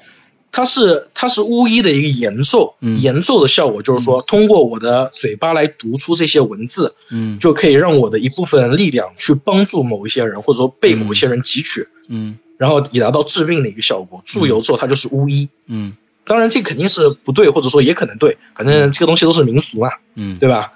[0.52, 14.22] 它是它是巫医的一个言咒，嗯言咒的效果就是说，通过我的嘴巴来读出这些文字，嗯就可以让我的一部分力量去帮助某一些人，或者说被某一些人汲取，嗯然后以达到治病的一个效果。
[14.24, 20.72] 祝由咒它就是巫医，嗯当然这肯定是不对，或者说也可能对，反正这个东西都是民俗嘛，嗯，对吧？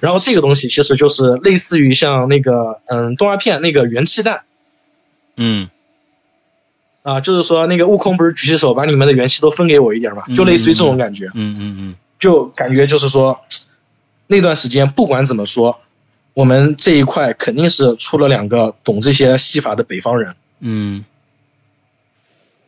[0.00, 4.42] 然后这个东西其实就是类似于像那个嗯动画片那个元气弹
[5.36, 5.70] 嗯。
[7.02, 13.40] 啊，就是说那个悟空不是举起手把你们的元气都分给我一点嘛，就类似于这种感觉，嗯嗯嗯就感觉就是说
[14.26, 15.80] 那段时间不管怎么说，
[16.34, 20.36] 我们这一块肯定是出了两个懂这些戏法的北方人。
[20.58, 21.06] 嗯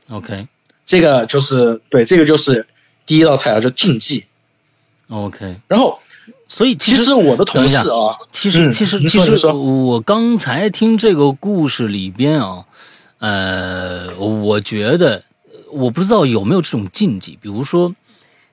[0.08, 0.48] ，OK。
[0.86, 2.66] 这个就是对，这个就是
[3.04, 4.24] 第一道菜啊，叫禁忌。
[5.08, 6.00] OK，然后
[6.52, 12.62] 所以其实实我的同事啊，其实，嗯其实，其实，我刚才听这个故事里边啊，
[13.20, 15.24] 呃，我觉得
[15.72, 17.94] 我不知道有没有这种禁忌，比如说，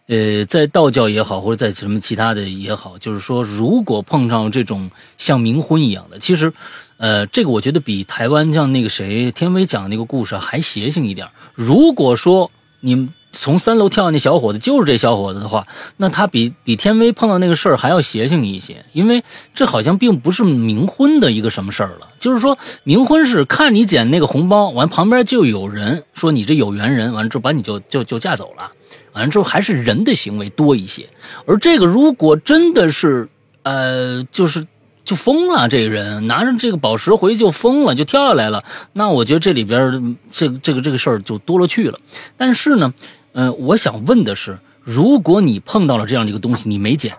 [0.07, 6.53] 呃，在道教也好，或者在什么其他的也好，就是说，如果碰上这种像冥婚一样的，其实，
[6.95, 11.27] 呃，这个我觉得比台湾像那个谁天威讲的那个故事还邪性一点。
[11.53, 15.65] 如果说你从三楼跳下那小伙子就是这小伙子的话，
[15.97, 22.09] 那他比比天威碰到那个事儿还要邪性一些，因为这好像并不是冥婚的一个什么事儿了。
[22.19, 28.71] 就是说，冥婚是看你捡那个红包，完旁边就有人说你这有缘人，完了之后把你就就就嫁走了，
[29.13, 31.07] 完了之后还是人的行为多一些。
[31.45, 33.29] 而这个如果真的是
[33.63, 34.65] 呃，就是
[35.05, 38.63] 就疯了，这个人拿着这个宝石回去就疯了，就跳下来了。
[38.93, 41.97] 那我觉得这里边这这个这个事儿就多了去了。
[42.37, 42.93] 但是呢，
[43.39, 47.15] 呃，我想问的是，如果你碰到了这样的一个东西，你没捡，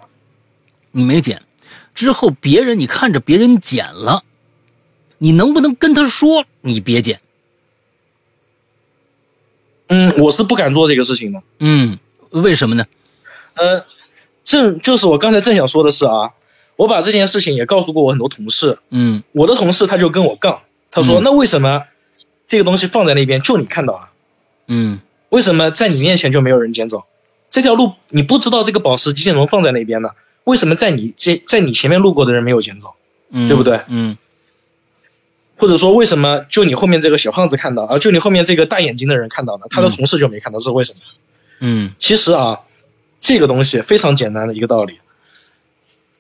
[0.91, 1.41] 你没捡，
[1.95, 4.23] 之后别人你看着别人捡了，
[5.17, 7.23] 你能不能跟他说你别捡？
[9.87, 11.43] 嗯，我是不敢做这个事情的。
[11.59, 12.85] 嗯，为什么呢？
[13.55, 13.87] 呃，
[14.45, 16.35] 正就是我刚才正想说的是啊。
[16.77, 21.85] 我把这件事情也告诉过我很多同事，嗯，我的同事他就跟我杠，他说那为什么
[22.45, 24.09] 这个东西放在那边就你看到了，
[24.67, 27.05] 嗯，为什么在你面前就没有人捡走？
[27.51, 30.11] 这条路你不知道这个宝石机械龙放在那边呢？
[30.45, 32.95] 为什么在你这在你前面路过的人没有捡走？
[33.31, 33.81] 嗯，对不对？
[33.89, 34.17] 嗯，
[35.57, 39.67] 或者说为什么就你后面这个小胖子看到啊，就你后面这个大眼睛的人看到呢？
[39.71, 41.01] 他的同事就没看到，这是为什么？
[41.61, 42.61] 嗯，其实啊，
[43.21, 44.99] 这个东西非常简单的一个道理。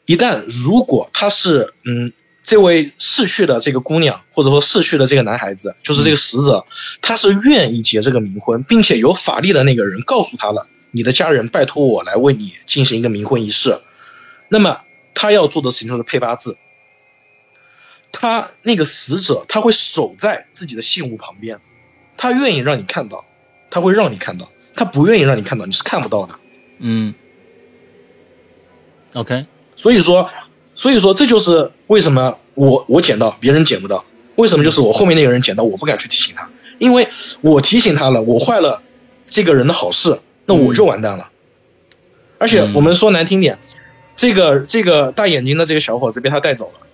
[0.06, 6.66] 一旦如果他是嗯，这位逝去的这个姑娘，或者说逝去的这个男孩子，就是这个死者，
[7.02, 13.80] 他是愿意结这个冥婚，并且有法力的那个人告诉他了，你的家人拜托我来为你进行一个冥婚仪式，
[14.48, 14.82] 那么
[15.14, 16.56] 他要做的事情就是配八字。
[18.12, 21.60] 他那个死者他会守在自己的信物旁边，
[22.16, 23.24] 他愿意让你看到，
[23.70, 26.34] 他会让你看到，他不愿意让你看到，你是看不到的。
[26.78, 27.14] 嗯
[29.12, 29.46] ，OK。
[29.76, 30.28] 所以说，
[30.80, 37.10] 所以说这就是为什么我我捡到别人捡不到，为什么就是我后面那个人捡到我不敢去提醒他，因为
[37.42, 38.82] 我提醒他了，我坏了
[39.26, 41.28] 这个人的好事，那我就完蛋了。
[42.38, 43.58] 而且我们说难听点，
[44.16, 46.86] 这个这个大眼睛的这个小伙子被他带走了，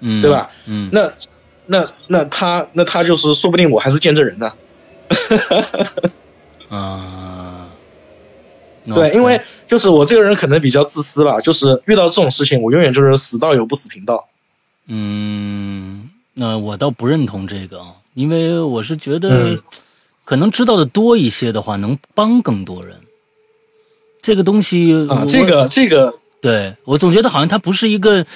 [0.00, 0.50] 嗯，对吧？
[0.64, 1.12] 嗯，那
[1.66, 4.54] 那那他那他就是说不定我还是见证人呢。
[6.72, 7.23] 啊，
[8.86, 9.40] 对，因为。
[9.66, 14.28] 就是我这个人可能比较自私吧，就是遇到这种事情，我永远就是死道友不死贫道。
[14.86, 19.58] 嗯，那我倒不认同这个啊，因为我是觉得，
[20.26, 22.94] 可能知道的多一些的话，能帮更多人。
[24.20, 28.26] 这个东西啊，这个这个，对我总觉得好像它不是一个，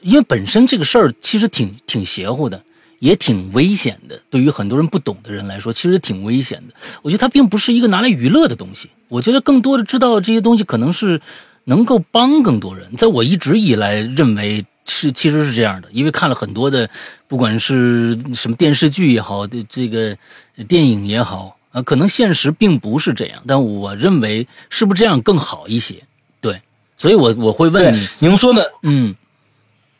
[0.00, 2.60] 因为本身这个事儿其实挺挺邪乎的。
[3.00, 6.74] 也挺危险的，对于很多人不懂的人来说，其实挺危险的。
[7.02, 8.90] 我觉得它并不是一个拿来娱乐的东西。
[9.10, 11.20] 我觉得更多的知道这些东西，可能是
[11.64, 12.96] 能够帮更多人。
[12.96, 16.88] 在我一直以来认为是，其实是这样的，因为看了很多的，
[17.28, 20.16] 不管是什么电视剧也好，这个
[20.66, 23.42] 电影也好，啊，可能现实并不是这样。
[23.46, 26.04] 但我认为是不是这样更好一些？
[26.40, 26.62] 对，
[26.96, 29.14] 所以我我会问你，您说的，嗯，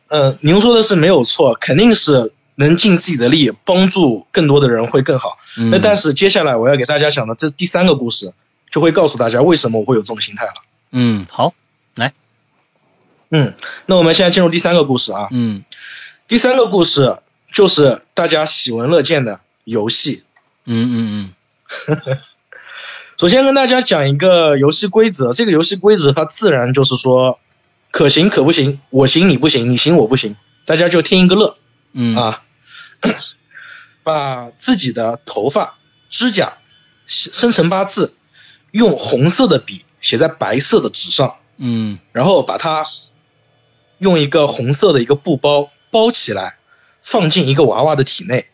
[0.08, 2.32] 呃，您说的是没有错，肯定是。
[2.56, 5.38] 能尽自己的力帮助更多的人会更好。
[5.56, 8.34] 那但是接下来我要给大家讲的这第三个故事，
[8.70, 10.54] 就会告诉大家为什么我会有这种心态了。
[10.90, 11.54] 嗯，好，
[11.96, 12.14] 来，
[13.30, 13.54] 嗯，
[13.86, 15.28] 那我们现在进入第三个故事啊。
[15.30, 15.64] 嗯，
[16.28, 17.18] 第三个故事
[17.52, 20.24] 就是大家喜闻乐见的游戏。
[20.64, 21.34] 嗯嗯
[22.08, 22.18] 嗯。
[23.18, 27.38] 首先跟大家讲一个游戏规则，这个游戏规则它自然就是说，
[27.90, 31.58] 可行可不行，我行你不行，你行我不行，大家就听一个乐。
[31.92, 32.42] 嗯啊，
[34.02, 35.76] 把自己的头发、
[36.08, 36.58] 指甲
[37.06, 38.14] 生辰八字，
[38.70, 42.86] 用红色的笔写在白色的纸上，嗯，然后把它
[43.98, 46.58] 用一个红色的一个布包包起来，
[47.02, 48.46] 放进一个娃娃的体内。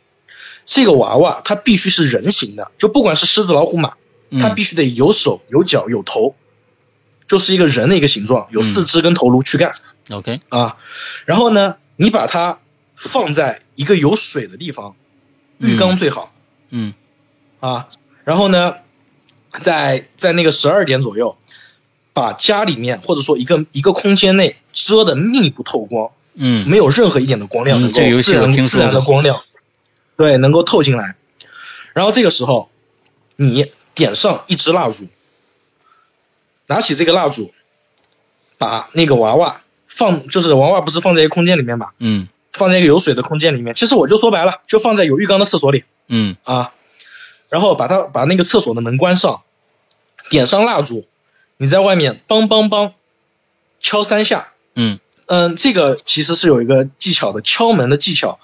[0.65, 3.95] 这个娃娃它必须是人形的，就不管是狮子、老虎、马，
[4.41, 6.35] 它必须得有手、有脚、有头，
[7.29, 9.75] 就是一个人的一个形状，有四肢跟头颅、躯干。
[10.11, 10.77] OK 啊，
[11.25, 12.59] 然后呢，你把它。
[12.99, 14.97] 放在一个有水的地方，
[15.59, 16.33] 浴缸最好。
[16.71, 16.95] 嗯，
[17.61, 17.91] 啊，
[18.25, 18.77] 然后呢，
[19.61, 21.37] 在在那个十二点左右，
[22.13, 29.43] 把家里面或者说一个一个空间内遮的密不透光，嗯，没有任何一点的光亮能够自然自然的光亮，
[30.17, 31.17] 对，能够透进来。
[31.93, 32.71] 然后这个时候，
[33.37, 35.09] 你点上一支蜡烛，
[36.67, 37.53] 拿起这个蜡烛，
[38.59, 41.91] 把那个娃娃放，就是娃娃不是放在一个空间里面嘛？
[41.99, 42.29] 嗯。
[42.53, 45.85] 放在一个有水的空间里面，其实我就说白了，就放在有浴缸的厕所里。
[46.09, 46.73] 嗯啊，
[47.51, 49.43] 然后把它把那个厕所的门关上，
[50.29, 51.07] 点上蜡烛，
[51.57, 52.93] 你在外面梆梆梆
[53.81, 54.53] 敲三下。
[54.75, 58.39] 嗯嗯，这个其实是有一个技巧的，敲门的技巧，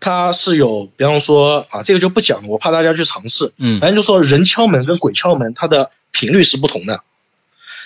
[0.00, 3.52] 它是有，比方说啊，这个就不讲了，我怕大家去尝试。
[3.56, 7.02] 嗯，反正就说人敲门跟鬼敲门，它的频率是不同的。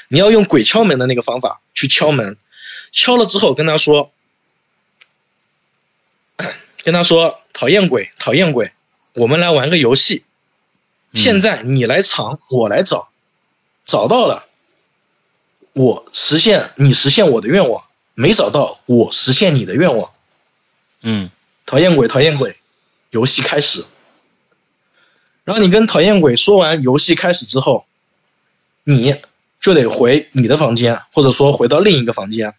[0.09, 2.37] 你要用鬼敲门的那个方法去敲门，
[2.93, 4.11] 敲了之后跟他说。
[6.85, 8.73] 跟他说：“讨厌鬼，讨厌鬼，
[9.13, 10.23] 我们来玩个游戏。
[11.13, 13.09] 现在你来藏，我来找，
[13.89, 14.45] 找到了，
[15.73, 20.11] 我实现你实现我的愿望，没找到，我实现你的愿望。
[21.01, 21.31] 嗯，
[21.65, 22.59] 讨厌鬼，讨厌鬼，
[23.09, 23.87] 游戏开始。
[25.45, 27.87] 然后你跟讨厌鬼说完游戏开始之后，
[28.85, 29.17] 你
[29.59, 32.55] 就得回你的房间，或者说回到另一个房间，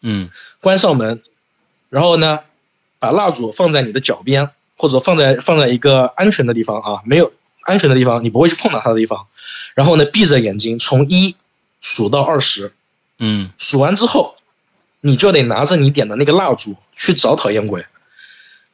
[0.00, 0.30] 嗯
[0.62, 1.22] 关上门，
[1.90, 2.40] 然后呢，
[2.98, 4.48] 把蜡烛放在你的脚边，
[4.78, 9.26] 或者放在放在一个安全的地方啊，没有安全的地方，你不会去碰到它的地方。
[9.74, 11.36] 然后呢，闭着眼睛从一
[11.80, 12.72] 数到二十，
[13.18, 14.36] 嗯数完之后，
[15.00, 17.86] 你就得拿着你点的那个蜡烛去找讨厌鬼，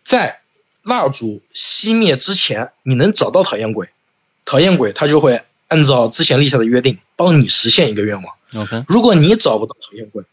[0.02, 0.40] 在
[0.82, 3.88] 蜡烛熄灭之前，你能找到讨厌鬼，
[4.44, 8.34] 讨厌鬼他就会按照之前立下的约定帮你实现一个愿望。
[8.54, 10.24] ，OK，如果你找不到讨厌鬼，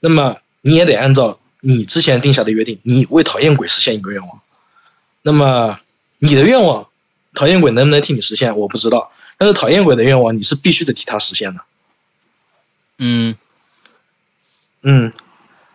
[0.00, 4.40] 那么你也得按照你之前定下的约定，你为讨厌鬼实现一个愿望。
[5.22, 5.80] 那么
[6.18, 6.88] 你的愿望，
[7.34, 9.10] 讨厌鬼能不能替你实现，我不知道。
[9.38, 11.62] 但是讨厌鬼的愿望，你是必须得替他实现的。
[12.98, 13.36] 嗯
[14.82, 15.12] 嗯，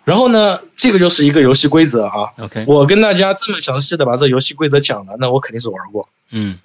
[0.05, 2.31] 然后呢，这个就是一个游戏规则啊。
[2.37, 6.59] ，OK，我跟大家这么详细的把这游戏规则讲了，那我肯定是玩过嗯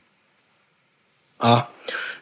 [1.39, 1.69] 啊。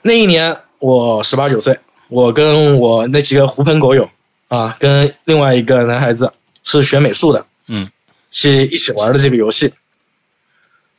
[0.00, 4.10] 那一年我十八九岁，我跟我那几个狐朋狗友
[4.48, 7.90] 啊，跟另外一个男孩子是学美术的，嗯，
[8.30, 9.74] 是一起玩的这个游戏。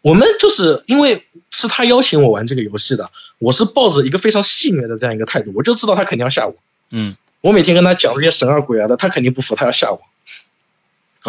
[0.02, 3.10] 我们就是因为是他邀请我玩这个游戏的，
[3.44, 6.56] 我是抱着一个非常戏谑的这样一个态度，我就知道他肯定要吓我。
[6.90, 10.02] 嗯我每天跟他讲这些神啊鬼啊的，他肯定不服，他要吓我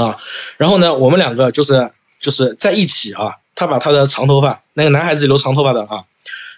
[0.00, 0.18] 啊。
[0.56, 1.90] 然后呢，我们两个就是
[2.20, 3.34] 就是在一起啊。
[3.56, 6.04] 他把他的长头发，那个男孩子留长头发的啊，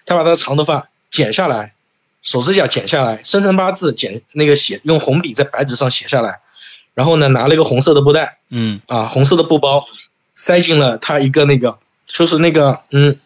[0.07, 1.75] 他把他的长头发剪下来，
[2.23, 6.41] 手指甲剪下来，生辰八字剪那个写用红笔在白纸上写下来，
[6.95, 9.85] 然后呢拿了一个红色的布袋嗯啊，红色的布包
[10.35, 13.19] 塞进了他一个那个就是那个嗯。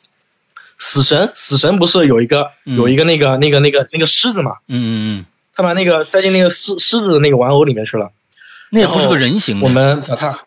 [0.80, 4.56] 死神，死神不是有一个嗯有一个那个那个那个那个狮子嘛？
[4.66, 4.88] 嗯嗯
[5.20, 8.10] 嗯，他把那个塞进那个狮狮子的那个玩偶里面去了。
[8.70, 10.40] 那也不是个人形的，我们把它，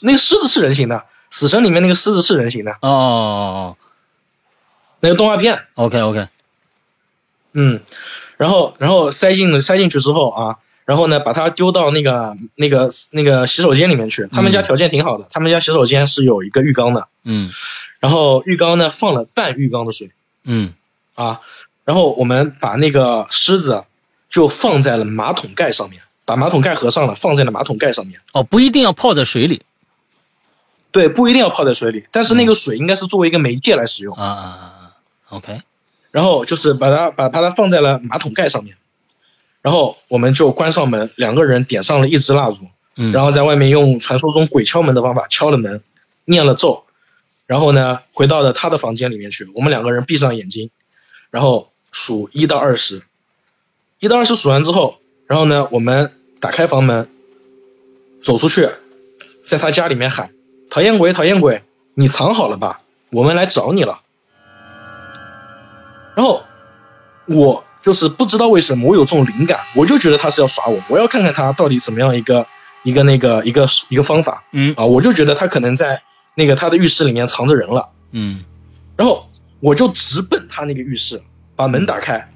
[0.00, 3.76] 那个狮子是人形的，死神里面那个狮子是人形的，哦哦
[5.00, 6.28] 那个动画片，，OK OK，
[7.52, 7.82] 嗯，
[8.38, 14.28] 然后然后塞进塞进去之后啊，然后呢把它丢到那个那个那个洗手间里面去。
[14.32, 17.50] 他们家条件挺好的，他们家洗手间是有一个浴缸的，嗯
[18.04, 20.10] 然后浴缸呢放了半浴缸的水。
[20.42, 20.74] 嗯。
[21.14, 21.40] 啊，
[21.84, 23.84] 然后我们把那个狮子
[24.28, 28.20] 就放在了马桶盖上面，把马桶盖合上了，放在了马桶盖上面。
[28.32, 29.62] 哦，不一定要泡在水里。
[30.90, 34.14] 对，不一定要泡在水里，但是那个水应该是作为一个媒介来使用。
[34.16, 34.90] 啊啊啊啊
[35.30, 35.62] ，OK，
[36.10, 38.76] 然后就是把它把把它放在了马桶盖上面，
[39.62, 45.82] 然后我们就关上门，两个人点上了一支蜡烛，嗯，然后在外面用传说中鬼敲门的方法敲了门，
[46.24, 46.83] 念了咒，
[47.46, 50.70] 然后呢回到了他的房间里面去，我们两个人闭上眼睛，
[51.30, 53.02] 然后数一到二十，
[54.00, 57.08] 一到二十数完之后，然后呢我们打开房门，
[58.22, 58.68] 走出去，
[59.44, 60.30] 在他家里面喊
[60.70, 61.62] 讨厌鬼讨厌鬼，
[61.94, 62.80] 你藏好了吧，
[63.10, 64.00] 我们来找你了。
[66.16, 66.44] 然后
[67.26, 72.46] 我就是不知道为什么我有这种灵感，我就觉得他是要耍我，我要看看他到底怎么样一个
[72.82, 76.02] 一个那个一个一个方法嗯啊，我就觉得他可能在
[76.34, 78.44] 那个他的浴室里面藏着人了，嗯
[78.96, 79.28] 然后
[79.60, 81.22] 我就直奔他那个浴室，
[81.56, 82.30] 把门打开。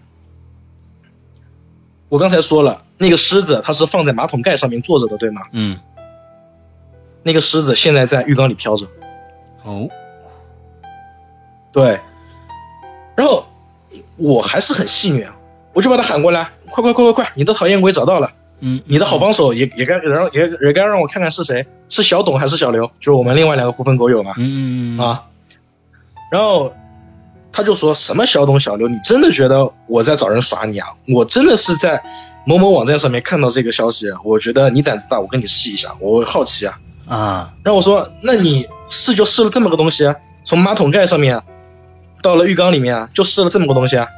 [2.08, 5.42] 我刚才说了，那个狮子它是放在马桶盖上面坐着的，对吗？
[5.52, 5.78] 嗯，
[7.22, 8.86] 那个狮子现在在浴缸里飘着，
[9.62, 9.88] 哦，
[11.72, 12.00] 对。
[13.14, 13.46] 然后
[14.16, 15.32] 我还是很戏谑，
[15.74, 18.32] 我就把他喊过来，快快快快快，你的讨厌鬼找到了。
[18.60, 22.86] 嗯，你的好帮手也也该让也也该让我看看是谁，是小董还是小刘？
[23.00, 24.34] 就是我们另外两个狐朋狗友嘛。
[24.36, 25.24] 嗯嗯嗯啊，
[26.30, 26.74] 然后
[27.52, 30.94] 他就说什么小董小刘，你真的觉得我在找人耍你啊？
[31.14, 32.02] 我真的是在
[32.46, 36.78] 某某网站上面看到这个消息，我觉得你胆子大，我跟你试一下，我好奇啊。
[37.06, 41.42] 啊，然后我说，那你试就试了这么个东西啊，从马桶盖上面
[42.20, 44.08] 到了浴缸里面啊，就试了这么个东西啊。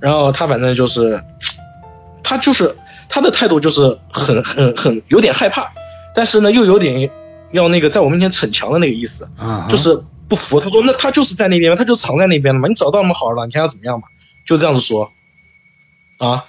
[0.00, 1.22] 然后他反正就是，
[2.22, 2.76] 他就是
[3.08, 5.72] 他的态度就是很很很有点害怕，
[6.14, 7.10] 但是呢又有点
[7.52, 10.60] 要那个在我面前逞强的那个意思，啊，就是不服。
[10.60, 14.08] 他说那他就是在那边，他就藏在那边了嘛，你找到那么好了，你看要怎么样嘛？
[14.46, 15.10] 就这样子说，
[16.18, 16.44] 啊，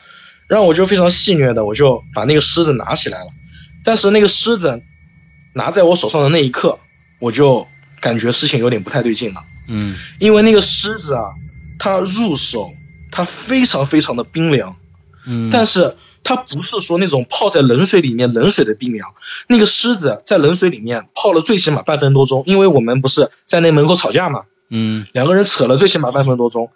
[0.48, 3.28] 然后我就非常戏谑的，我就把那个狮子拿起来了，
[3.84, 4.82] 但是那个狮子
[5.54, 6.80] 拿在我手上的那一刻，
[7.20, 7.68] 我就
[8.02, 9.44] 感觉事情有点不太对劲了。
[9.68, 9.96] 嗯。
[10.20, 11.32] 因为那个狮子啊，
[11.80, 12.74] 它入手
[13.12, 14.76] 它非常非常的冰凉，
[15.26, 15.96] 嗯，但是
[16.26, 19.14] 它不是说那种泡在冷水里面冷水的冰凉。
[19.48, 26.72] 那个狮子在冷水里面泡了最起码半分多钟，因为我们不是在那门口吵架嘛，嗯两个人扯了最起码半分多钟。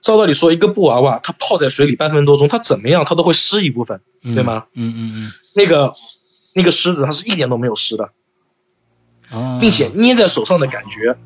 [0.00, 4.64] 照道理说，一个布娃娃它泡在水里半分多钟，它怎么样它都会湿一部分，对吗？
[4.74, 5.32] 嗯嗯嗯。
[5.54, 5.94] 那个
[6.54, 8.10] 那个狮子它是一点都没有湿的，
[9.30, 11.16] 哦，并且捏在手上的感觉，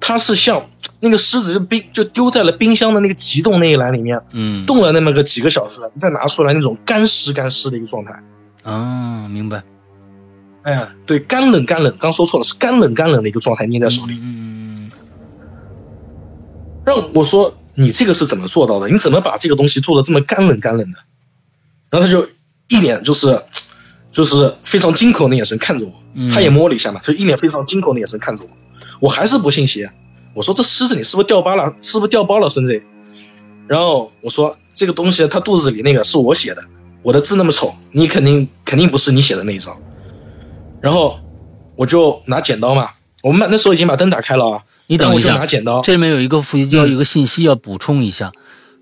[0.00, 0.68] 它是像
[1.04, 8.22] 那个狮子就冰就丢在了冰箱的那个急冻那一栏里面，嗯，冻了那么个几个小时，再拿出来那种干湿干湿的一个状态。
[8.62, 9.62] 啊，明白。
[10.62, 14.14] 哎，对，干冷干冷，刚说错了，是干冷干冷的一个状态，捏在手里。
[14.14, 14.90] 嗯嗯嗯。
[16.84, 17.56] 让我说。
[17.76, 18.88] 你这个是怎么做到的？
[18.88, 20.98] 你怎么把这个东西做的这么干冷干冷的？
[21.90, 22.28] 然后他就
[22.68, 23.42] 一脸就是
[24.12, 25.92] 就是非常惊恐的眼神看着我，
[26.32, 28.50] 他也摸了一下嘛，就一脸非常惊恐的眼神看着我。
[29.00, 29.92] 我还是不信邪，
[30.34, 31.74] 我说这狮子你是不是掉包了？
[31.80, 32.82] 是不是掉包了，孙子？
[33.66, 36.64] 然后我说这个东西他肚子里那个是我写的，
[37.02, 39.78] 我的字那么丑，你肯定肯定不是你写的那一张。
[40.82, 41.20] 然后
[41.76, 42.90] 我就拿剪刀嘛，
[43.22, 44.62] 我们那时候已经把灯打开了啊。
[44.86, 45.80] 你等一下，拿剪刀。
[45.80, 48.32] 这里面有一个要有一个信息要补充一下，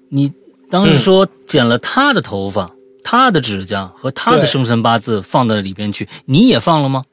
[0.08, 0.32] 你
[0.68, 2.72] 当时说剪了他的头发、
[3.04, 7.04] 他的指甲和他的生辰八字放到里边去，你也放了吗？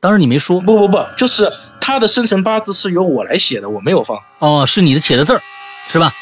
[0.00, 0.60] 当时你没说。
[0.60, 4.20] 不不不，就是他的生辰八字是由我来写的，我没有放。
[4.38, 5.42] 哦，是你的写的字儿，
[5.88, 6.12] 是吧？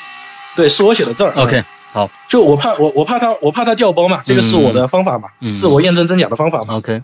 [0.57, 1.35] 对，是我写的字儿。
[1.37, 2.11] OK，好。
[2.29, 6.77] 就我怕我我怕他我怕他掉包嘛，这个是我的方法嘛，是我验证真假的方法嘛。
[6.77, 7.03] OK。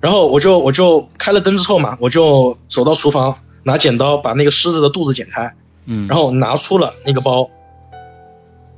[0.00, 5.54] 然后我就我就开了灯之后嘛，我就走到厨房拿剪刀把那个狮子的肚子剪开，
[5.86, 7.48] 嗯，然后拿出了那个包，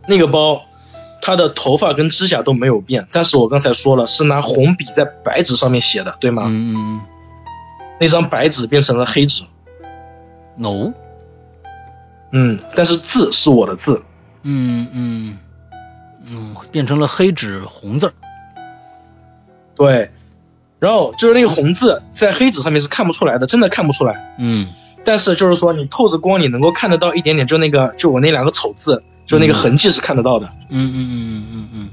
[0.07, 0.63] 那个包，
[1.27, 6.45] 它的头发跟指甲都没有变，但是我刚才说了是拿红笔在白纸上面写的，对吗？
[6.47, 7.01] 嗯嗯
[8.01, 9.43] 那张白纸变成了黑纸
[10.57, 10.93] ，no，
[12.31, 14.03] 嗯，但是字是我的字，
[14.45, 15.39] 嗯嗯
[16.27, 18.13] 嗯，变成了黑纸红字儿，
[19.75, 20.13] 对。
[20.79, 24.37] 然后就是那个红字在黑纸上面是看不出来的，真的看不出来。
[24.39, 24.69] 嗯。
[25.05, 30.47] 但是就是说你透着光，你能够看得到一点点，就那个就我那两个丑字，就那个痕迹是看得到的。
[30.71, 31.91] 嗯嗯嗯嗯嗯嗯。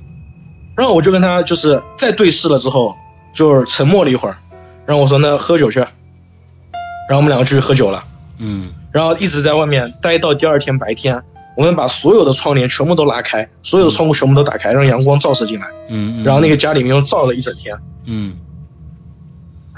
[0.76, 2.96] 然后我就跟他就是再对视了之后，
[3.34, 4.38] 就是沉默了一会儿，
[4.86, 5.80] 然后我说那喝酒去。
[5.80, 8.06] 然后我们两个去喝酒了。
[8.38, 8.74] 嗯。
[8.92, 11.24] 然后一直在外面待到第二天白天，
[11.58, 15.68] 我们把所有的窗帘全部都拉开，所有的窗户全部都打开，让阳光照射进来。
[15.90, 16.24] 嗯。
[16.24, 17.78] 然后那个家里面又照了一整天。
[18.06, 18.38] 嗯。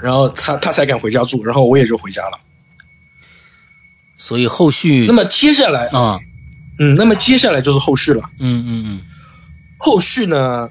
[0.00, 2.38] 然后他他才敢回家住，然后我也就回家了。
[4.18, 6.20] 所以后续，那么接下来啊，
[6.78, 8.30] 嗯，那么接下来就是后续了。
[8.38, 9.00] 嗯嗯嗯。
[9.78, 10.70] 后续呢，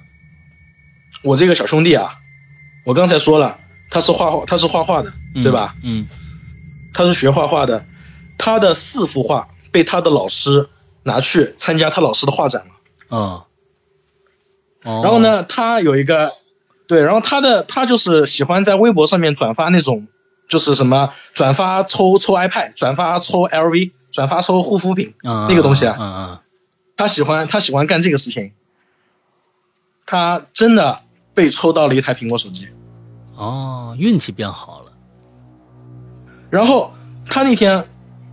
[1.24, 2.16] 我这个小兄弟啊，
[2.86, 5.76] 我刚才说了，他是画画，他是画画的，对吧？
[5.84, 6.08] 嗯。
[6.94, 7.86] 他是学画画的，
[8.38, 10.70] 他的四幅画被他的老师
[11.04, 13.18] 拿去参加他老师的画展了。
[13.18, 13.46] 啊。
[14.84, 15.02] 哦。
[15.04, 16.34] 然后呢，他有一个。
[16.88, 20.08] 对，然后他的他就是喜欢在微博上面转发那种，
[20.48, 25.98] 就是什么转发抽抽 iPad，转发抽 LV，转发抽护肤品那个东西啊。
[26.00, 26.40] 嗯嗯。
[26.96, 28.54] 他喜欢他喜欢干这个事情。
[30.06, 31.02] 他真的
[31.34, 32.70] 被抽到了一台苹果手机。
[33.36, 34.94] 哦，运气变好了。
[36.50, 36.94] 然后
[37.26, 37.84] 他那天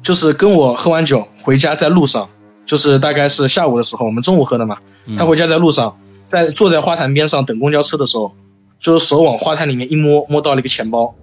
[0.05, 2.30] 就是跟我喝完酒回家，在路上，
[2.64, 4.78] 就是大概是下午的时候，我们中午喝的嘛。
[5.16, 8.33] 他回家在路上，在坐在花坛边上等公交车的时候。
[8.78, 11.14] 就是手往花坛里面一摸，摸到了一个钱包，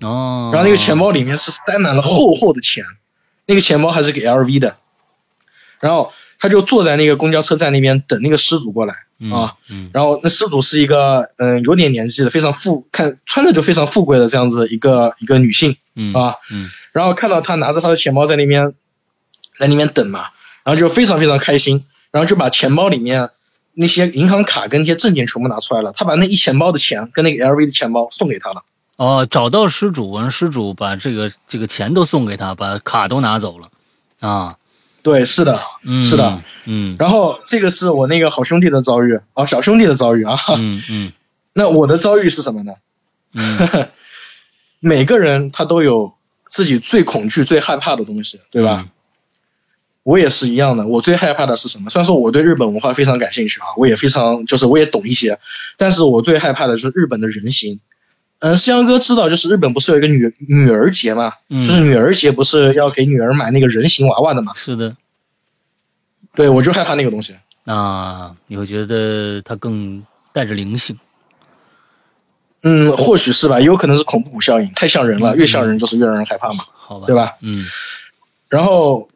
[0.00, 2.84] 哦，然后那个钱包里面是塞满了厚厚的钱，
[3.46, 4.76] 那个钱包还是给 LV 的，
[5.80, 8.94] 然后他就坐在那个公交车站那边等那个失主过来
[9.32, 18.74] 啊，嗯，然后那失主是一个嗯有点年纪的非常富看穿着就非常富贵的这样子一个一个女性，嗯啊，嗯，然后看到他拿着他的钱包在那边
[19.58, 20.28] 在那边等嘛，
[20.64, 23.30] 然后就非常非常开心，然后就把钱包里面。
[23.78, 28.64] 那些银行卡跟那些证件全部拿出来了，他把那一钱包的钱跟那个 LV 的钱包送给他了。
[28.96, 33.68] 哦，找到失主，让失主把这个这个钱都送给他，把卡都拿走了。
[34.20, 34.56] 啊，
[35.02, 36.96] 对，是的，嗯是的，嗯。
[36.98, 40.36] 然后这个是我那个好兄弟的遭遇啊，小兄弟的遭遇啊。
[40.56, 41.12] 嗯嗯。
[41.52, 42.72] 那我的遭遇是什么呢？
[43.34, 43.88] 嗯。
[44.80, 46.14] 每个人他都有
[46.48, 48.88] 自己最恐惧、最害怕的东西，对吧？
[50.02, 51.90] 我也是一样的，我最害怕的是什么？
[51.90, 55.38] 虽然说我对日本文化非常感兴趣啊，我也非常就是我也懂一些，
[55.76, 57.80] 但是我最害怕的是日本的人形。
[58.52, 61.32] 嗯，夕阳哥知道，就是日本不是有一个女女儿节嘛？
[61.48, 64.52] 嗯，就是女儿节不是要给女儿买那个人形娃娃的嘛？
[64.54, 64.96] 是的。
[66.34, 67.36] 对，我就害怕那个东西。
[67.64, 70.98] 啊，你会觉得它更带着灵性？
[72.62, 76.64] 嗯，或许是吧，也有可能是恐怖谷效应，太像人了，越像人就是越让人害怕嘛。
[76.72, 77.36] 好吧，对吧？
[77.40, 77.64] 嗯。
[78.48, 79.08] 然后。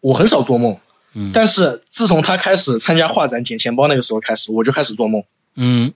[0.00, 0.78] 我很少做梦，
[1.14, 5.24] 嗯，但是自从他开始参加画展捡钱包那个时候开始，我就开始做梦，
[5.56, 5.94] 嗯，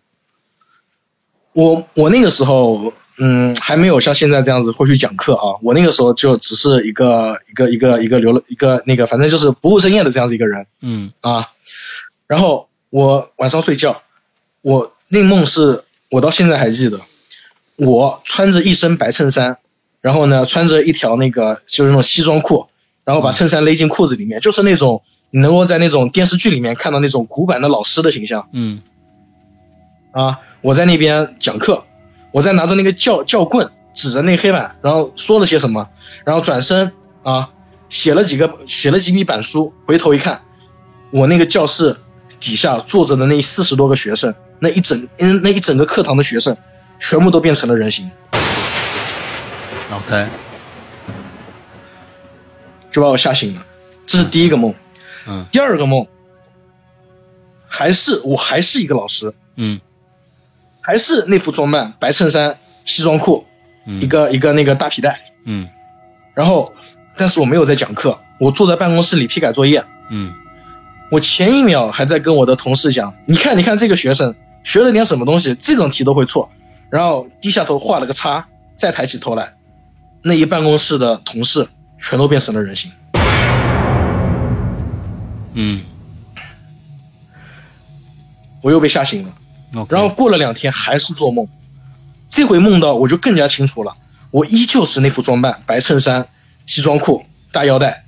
[1.52, 5.58] 我我那个时候嗯，还没有像现在这样子会去讲课啊。
[5.62, 10.66] 我那个时候就只是一个一个一个一个留了一个那个，反正就是不务正业的这样子一个人。
[10.80, 11.48] 嗯啊，
[12.26, 14.02] 然后我晚上睡觉，
[14.62, 17.00] 我那梦是我到现在还记得，
[17.76, 19.58] 我穿着一身白衬衫，
[20.00, 22.68] 然后呢穿着一条那个就是那种西装裤，
[23.04, 28.48] 然后把衬衫勒进裤子里面，就是那种你能够在那种电视剧里面看到那种古板的老师的形象。
[28.52, 28.82] 嗯
[30.12, 31.84] 啊，我在那边讲课，
[32.32, 35.88] 我在拿着那个教教棍指着那黑板，然后说了些什么，
[36.24, 36.92] 然后转身
[37.22, 37.50] 啊
[37.88, 40.42] 写了几个写了几笔板书，回头一看，
[41.10, 41.98] 我那个教室
[42.38, 46.56] 底下坐着的那四十多个学生，那一整嗯那一整个课堂的学生，
[46.98, 48.10] 全部都变成了人形
[49.92, 50.26] ，，OK，
[52.90, 53.66] 就把我吓醒了。
[54.06, 54.74] 这是第一个梦，
[55.26, 55.46] 嗯。
[55.52, 56.06] 第二个梦，
[57.68, 59.80] 还是我还是一个老师，嗯
[60.82, 63.44] 还是那副装扮，白衬衫、西装裤，
[63.86, 65.20] 嗯一个一个那个大皮带。
[65.44, 65.68] 嗯
[66.34, 66.72] 然后，
[67.16, 69.84] 但是我没有在讲课，我坐在办公室里批改作业。
[70.10, 70.34] 嗯
[71.10, 76.50] 我前一秒还在跟我的同事讲，你看，你看这个学生学了点什么东西，这种题都会错。
[76.88, 79.54] 然后低下头画了个叉，再抬起头来，
[80.22, 81.68] 那一办公室的同事
[81.98, 82.92] 全都变成了人形。
[85.52, 85.82] 嗯
[88.62, 89.32] 我又被吓醒了。
[89.88, 91.48] 然后过了两天还是做梦，
[92.28, 93.96] 这回梦到我就更加清楚了，
[94.30, 96.28] 我依旧是那副装扮，白衬衫、
[96.66, 98.04] 西装裤、大腰带，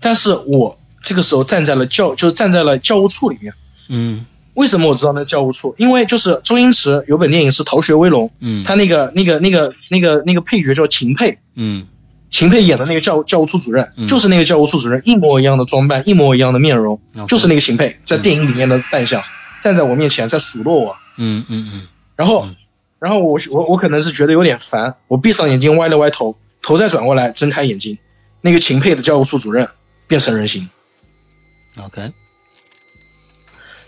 [0.00, 3.54] 但是我这个时候站在了教，就是站在了教务处里面。
[3.88, 4.26] 嗯。
[4.54, 5.74] 为什么我知道那教务处？
[5.78, 8.62] 因为就是周星驰有本电影是《逃学威龙》，嗯。
[8.64, 11.86] 他那个那个那个那个那个配角叫秦沛，嗯。
[12.30, 14.06] 秦沛演的那个教教务处主任，嗯。
[14.06, 19.22] 就是那个教务处主任，一模一样的装扮，一模一样的面容就是那个秦沛在电影里面的扮相，
[19.62, 21.88] 站在我面前在数落我，嗯嗯嗯。
[22.14, 22.56] 然后嗯，
[22.98, 27.98] 然后我我我可能是觉得有点烦，我闭上眼睛歪了歪头，头再转过来睁开眼睛，
[28.42, 29.70] 那个秦沛的教务处主任
[30.06, 30.68] 变成人形
[31.78, 32.12] ，，OK，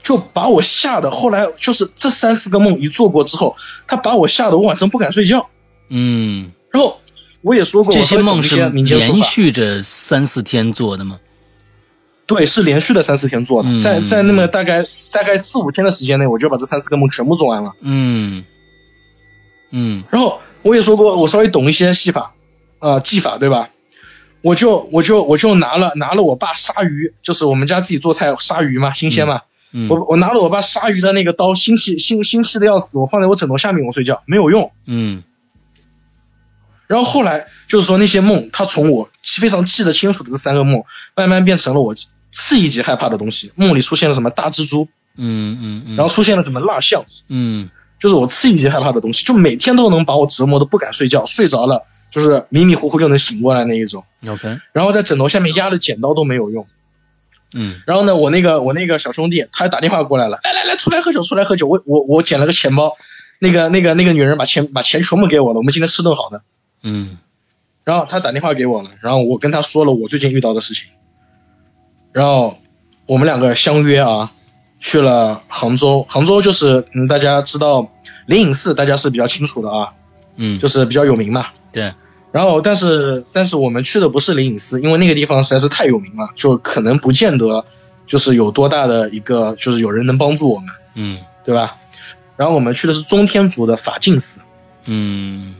[0.02, 3.56] 就把我吓得，后来就是这三四个梦一做过之后，
[3.86, 5.50] 他把我吓得我晚上不敢睡觉，
[5.90, 7.00] 嗯，然后
[7.42, 11.20] 我也说过，这些梦是连续着三四天做的吗？
[12.26, 17.72] 对，是连续的三四天做的，嗯在在那么大概大概四五天的时间内，我就把这三四个梦全部做完了。
[17.80, 18.44] 嗯
[19.70, 22.34] 嗯然后我也说过，我稍微懂一些戏法，
[22.78, 23.70] 啊、技法对吧？
[24.40, 29.42] 我就我就我就拿了拿了我爸杀鱼，就是我们家自己做菜杀鱼嘛，新鲜嘛。
[29.76, 34.70] 嗯我我拿了我爸杀鱼的那个刀，心细心心细的要死，我放在我枕头下面我睡觉没有用。
[34.86, 35.24] 嗯
[36.86, 40.84] 然后后来就是说那些梦，他从我非常记得清楚的这三个梦，
[41.16, 41.94] 慢慢变成了我
[42.30, 43.52] 次一级害怕的东西。
[43.54, 54.04] 梦里出现了什么大蜘蛛，嗯嗯嗯，然后出现了什么蜡像，嗯就是我次一级害怕的东西，就每天都能把我折磨的不敢睡觉，睡着了就是迷迷糊糊就能醒过来那一种。
[54.28, 56.66] OK，然后在枕头下面压的剪刀都没有用。
[57.56, 61.68] 嗯然后呢，我那个我那个小兄弟他打电话过来了，来来来，出来喝酒，出来喝酒。
[61.68, 62.96] 我我我捡了个钱包，
[63.38, 66.42] 那个那个那个女人把钱把钱全部给我了，我们今天吃顿好的。
[66.82, 67.18] 嗯
[67.84, 70.88] 然后他打电话给我了，然后我跟他说了我最近遇到的事情，
[72.14, 72.56] 然后
[73.06, 74.32] 我们两个相约啊，
[74.78, 76.06] 去了杭州。
[76.08, 77.90] 杭州就是嗯，大家知道
[78.24, 79.92] 灵隐寺，大家是比较清楚的啊，
[80.36, 81.46] 嗯，就是比较有名嘛。
[81.72, 81.92] 对，
[82.30, 87.66] 然后但是但是我们去的不是灵隐寺，因为那个地方实在是太有名了，就可能不见得
[88.06, 91.18] 就是有多大的一个就是有人能帮助我们，嗯。
[91.44, 91.76] 对吧？
[92.38, 94.40] 然后我们去的是中天竺的法净寺，
[94.86, 95.54] 嗯。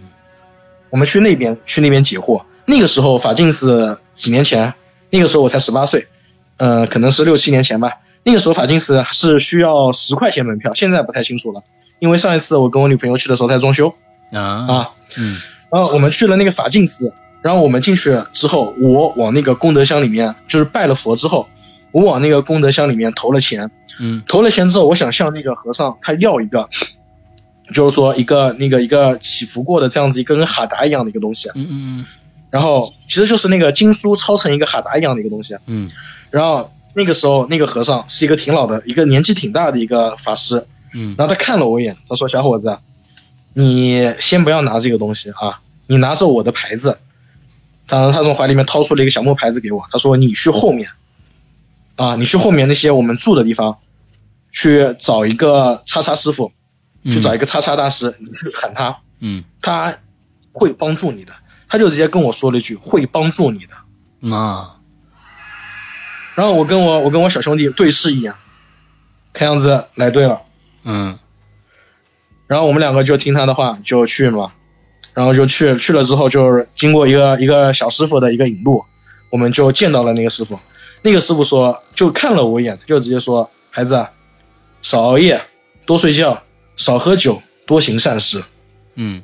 [0.89, 2.45] 我们去那边去那边解惑。
[2.65, 4.73] 那个时候法净寺几年前，
[5.11, 6.09] 那个时候我才十八岁，
[6.57, 7.99] 呃，可能是六七年前吧。
[8.23, 11.63] 那个时候法净寺是需要十块钱门票，现在不太清楚了，
[11.99, 13.95] 因为上一次我跟我女朋友去的时候在装修。
[14.33, 14.91] 啊啊。
[15.19, 15.41] 嗯。
[15.71, 21.49] 然后我们去了那个法净寺，然后我们进去之后，我往那个功德箱里面，就是拜了佛之后，
[21.93, 24.23] 我往那个功德箱里面投了钱，嗯。
[24.27, 26.69] 投了钱之后，我想向那个和尚他要一个，
[27.75, 32.07] 就是说一个那个一个祈福过的这样子一个跟哈达一样的一个东西，嗯嗯。
[32.51, 35.91] 然后其实就是那个经书抄成一个哈达一样的一个东西，嗯
[36.35, 42.81] 然后那个时候那个和尚是一个挺老的一个年纪挺大的一个法师，嗯然后他看了我一眼，他说：“小伙子，
[43.53, 46.99] 你先不要拿这个东西啊，你拿着我的牌子。”
[47.87, 50.91] 然后他从怀里面掏出了一个小木牌子给我，他说：“你去后面，
[51.95, 53.79] 啊，你去后面那些我们住的地方，
[54.51, 56.51] 去找一个叉叉师傅，
[57.05, 59.99] 去找一个叉叉大师，你去喊他，嗯他
[60.51, 61.33] 会帮助你的。”
[61.69, 63.75] 他就直接跟我说了一句：“会帮助你的。”
[64.21, 64.74] 嗯啊
[66.35, 68.35] 然后我跟我我跟我小兄弟对视一眼，
[69.33, 70.43] 看样子来对了。
[70.83, 71.19] 嗯
[72.47, 74.53] 然后我们两个就听他的话，就去了嘛。
[75.15, 78.85] 然后就去去了之后，就是经过一个一个小师傅的一个引路，
[79.31, 80.59] 我们就见到了那个师傅。
[81.03, 84.09] 那个师傅说，就看了我一眼，就直接说：“孩子，
[84.83, 85.41] 少熬夜，
[85.87, 86.43] 多睡觉，
[86.77, 88.45] 少喝酒，多行善事。”
[88.97, 89.23] 嗯。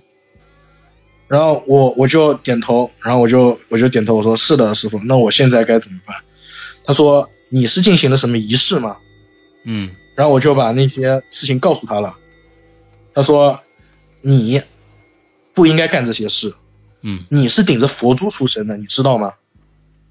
[1.26, 6.16] 然后我我就点头，然后我就我就点头，我说：“是的，师傅，那我现在该怎么办？”
[6.84, 8.96] 他说：“你是进行了什么仪式吗？”
[9.64, 9.90] 嗯。
[10.14, 12.16] 然后我就把那些事情告诉他了。
[13.14, 13.60] 他说
[14.22, 14.62] ：“你。”
[15.52, 16.54] 不应该干这些事，
[17.02, 19.34] 嗯，你是顶着佛珠出生的，你知道吗？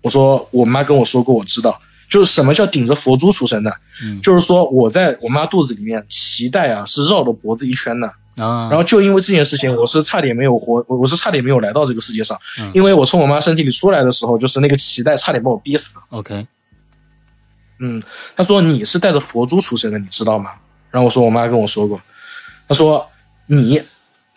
[0.03, 12.37] 我说我妈跟我说过，我知道，就是什么叫顶着佛珠出生的，嗯，就是说我在我妈肚子里面脐带啊是绕着脖子一圈的啊，然后就因为这件事情，我是差点没有活，我我是差点没有来到这个世界上，
[12.73, 15.99] 因为我从我妈身体里出来的时候，就是那个脐带差点把我憋死。
[16.09, 16.47] OK，
[17.79, 18.03] 嗯，
[18.35, 20.55] 他说你是带着佛珠出生的，你知道吗？
[20.91, 22.01] 然后我说我妈跟我说过，
[22.67, 23.09] 他说
[23.45, 23.83] 你。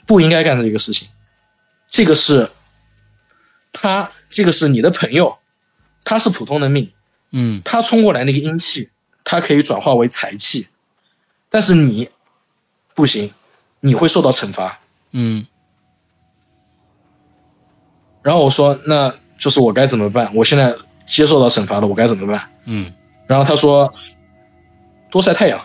[0.04, 1.08] 不应该干这个事情，
[1.88, 2.50] 这个是，
[3.72, 5.38] 他这个是你的朋友，
[6.02, 6.92] 他是普通的命，
[7.30, 8.90] 嗯，他冲过来那个阴气，
[9.22, 10.66] 他可以转化为财气，
[11.50, 12.10] 但是你
[12.96, 13.32] 不行，
[13.78, 14.80] 你会受到惩罚，
[15.12, 15.46] 嗯，
[18.24, 20.34] 然后我说那就是我该怎么办？
[20.34, 20.74] 我现在
[21.06, 22.50] 接受到惩罚了，我该怎么办？
[22.64, 22.92] 嗯，
[23.26, 23.92] 然后他说
[25.10, 25.60] 多晒太阳，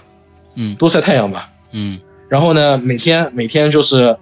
[0.56, 2.00] 嗯，多晒太阳吧，嗯，
[2.30, 4.18] 然后呢，每天每天就是。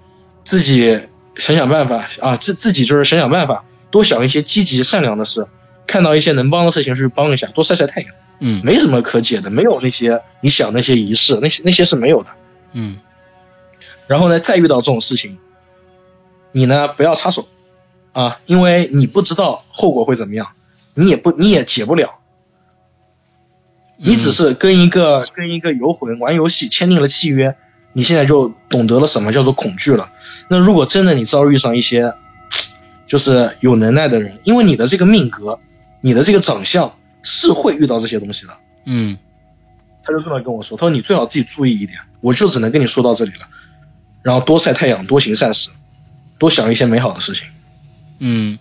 [0.48, 1.02] 自己
[1.38, 5.48] 想想办法啊，自自己就是想想办法，多想一些积极善良的事，
[5.88, 8.12] 看到一些能帮的事情去帮一下，多晒晒太阳。
[8.38, 12.30] 嗯，没什么可解的，没有那些你想那些仪式，那些那些是没有的。
[12.74, 13.00] 嗯，
[14.06, 15.40] 然后呢，再遇到这种事情，
[16.52, 17.48] 你呢不要插手
[18.14, 20.50] 啊，因为你不知道后果会怎么样，
[20.94, 22.20] 你也不你也解不了，
[23.98, 27.56] 你只是跟一个跟一个游魂玩游戏签订了契约。
[27.98, 30.12] 你现在就懂得了什么叫做恐惧了。
[30.50, 32.14] 那如果真的你遭遇上一些，
[33.08, 35.62] 就是有能耐的人，因为你的这个命格，
[36.02, 38.58] 你的这个长相是会遇到这些东西的。
[38.84, 39.18] 嗯，
[40.04, 42.00] 他就这么跟我说，他说你最好自己注意一点。
[42.20, 43.48] 我就只能跟你说到这里了。
[44.24, 45.70] 然后多晒太阳，多行善事，
[46.38, 47.48] 多想一些美好的事情。
[48.20, 48.60] 嗯。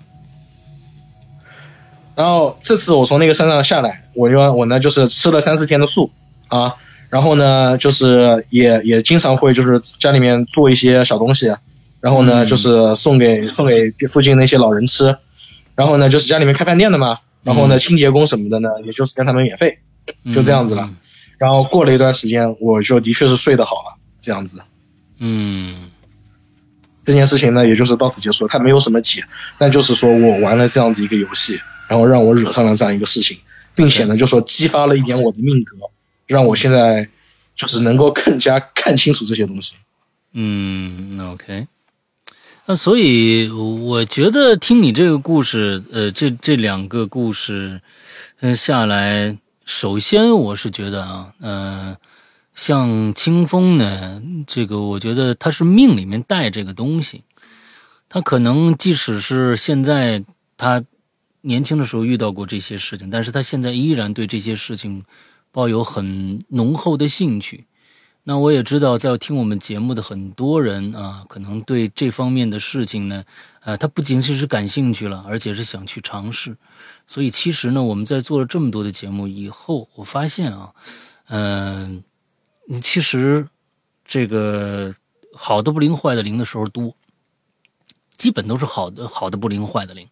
[2.15, 6.11] 然后这次我从那个山上下来，我就我呢就是吃了三四天的素
[6.49, 6.75] 啊。
[7.11, 11.55] 然后呢，就是也也经常会就是家里面做一些小东西，
[12.01, 15.19] 然后呢就是送给送给附近那些老人吃，
[15.77, 19.79] 然后呢就是家里面开饭店的嘛，然后呢清洁工什么的呢，也就是跟他们免费，
[20.33, 20.91] 就这样子了。
[21.39, 24.63] 然后过了一段时间，我就的确是睡得好了，这样子。
[25.19, 25.91] 嗯，
[27.05, 29.25] 这件事情呢，也就是到此结束，它没有什么解，
[29.59, 33.39] 但就是说我玩了这样子一个游戏，然后让我惹上了这样一个事情，
[33.75, 35.77] 并且呢就说激发了一点我的命格。
[36.27, 37.11] 让我现在
[37.55, 39.75] 就是能够更加看清楚这些东西。
[40.33, 41.67] 嗯，OK。
[42.67, 47.83] 那所以我觉得听你这个故事，呃，这这两个故事，
[48.41, 51.97] 嗯，下来，首先我是觉得啊，嗯，
[52.55, 57.23] 像清风呢，这个我觉得他是命里面带这个东西，
[58.09, 60.25] 他可能即使是现在
[60.57, 60.83] 他
[61.45, 65.05] 年轻的时候遇到过这些事情，但是他现在依然对这些事情。
[65.55, 67.65] 抱有很浓厚的兴趣，
[68.25, 73.25] 那我也知道，在听我们节目的很多人啊，可能对这方面的事情呢，
[73.61, 76.57] 呃，他不仅仅是感兴趣了，而且是想去尝试。
[77.07, 80.73] 所以，其实呢，我们在做了这么多的节目以后，我发现啊，
[81.29, 82.03] 嗯，
[82.83, 83.47] 其实
[84.05, 84.93] 这个
[85.33, 86.93] 好的不灵，坏的灵的时候多，
[88.17, 90.09] 基本都是好的，好的不灵，坏的灵，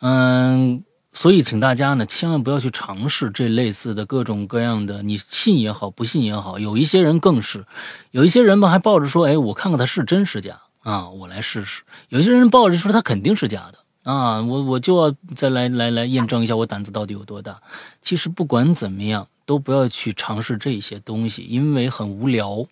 [0.00, 0.82] 嗯。
[1.12, 6.58] 所以，请大家呢，千万不要去尝试这类似的各种各样的，你信也好，不信也好。
[6.58, 7.64] 有一些人更是，
[8.10, 11.80] 有一些人吧，还抱着说：“哎，我看看他是真是假啊，我来试试。”
[12.10, 17.58] 有些人抱着说他肯定是假的啊，我我就要再来来来验证一下我胆子到底有多大。
[18.02, 22.66] 其实不管怎么样，都不要去尝试这些东西，因为很无聊。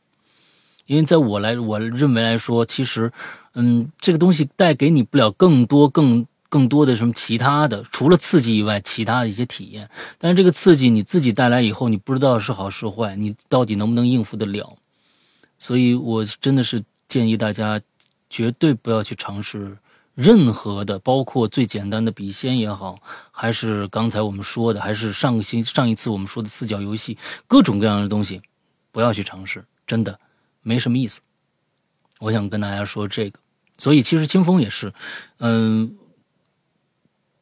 [0.85, 3.11] 因为在我来我认为来说，其实，
[3.55, 6.27] 嗯，这个东西带给你不了更多更。
[6.55, 9.91] 更多的什么其他的，除了刺激以外，其他的一些体验。
[10.19, 14.77] 但是这个刺激你自己带来以后，你不知道是好是坏，你到底能不能应付得了？
[15.59, 17.81] 所以我真的是建议大家，
[18.31, 19.77] 绝对不要去尝试
[20.15, 23.01] 任何的，包括最简单的笔仙也好，
[23.33, 28.41] 还是刚才我们说的，还是上个星上一次我们说的四角游戏，各种各样的东西，
[28.93, 30.21] 不要去尝试，真的
[30.63, 31.21] 没什么意思。
[32.21, 33.41] 我想跟大家说这个。
[33.77, 34.95] 所以其实清风也是，
[35.39, 35.97] 嗯。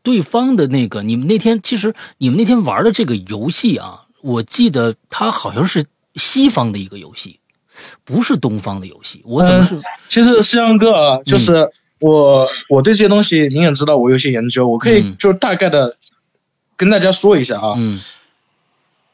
[0.02, 5.86] 对方的那个，你们那天其实你们那天玩的这个游戏啊，我记得它好像是
[6.16, 7.38] 西方的一个游戏，
[8.04, 9.22] 不是东方的游戏。
[9.24, 9.80] 我怎么是？
[10.08, 15.96] 其实，世阳哥啊，就是我我对这些东西您也知道，我有些研究，我可以就大概的
[16.76, 17.74] 跟大家说一下啊。
[17.76, 18.00] 嗯。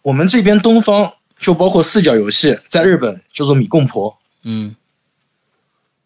[0.00, 4.16] 我们这边东方就包括四角游戏，在日本叫做米贡婆。
[4.42, 4.74] 嗯。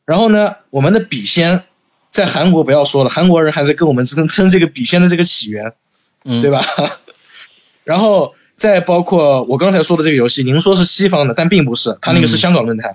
[0.05, 1.64] 然后呢，我们的笔仙
[2.13, 5.73] 在韩国不要说了，韩国人还在跟我们称称这个笔仙的这个起源，
[6.25, 6.63] 嗯，对吧？
[7.83, 12.95] 然后再包括我刚才说的这个游戏，您说是西方的，但并不是，它那个是香港论坛。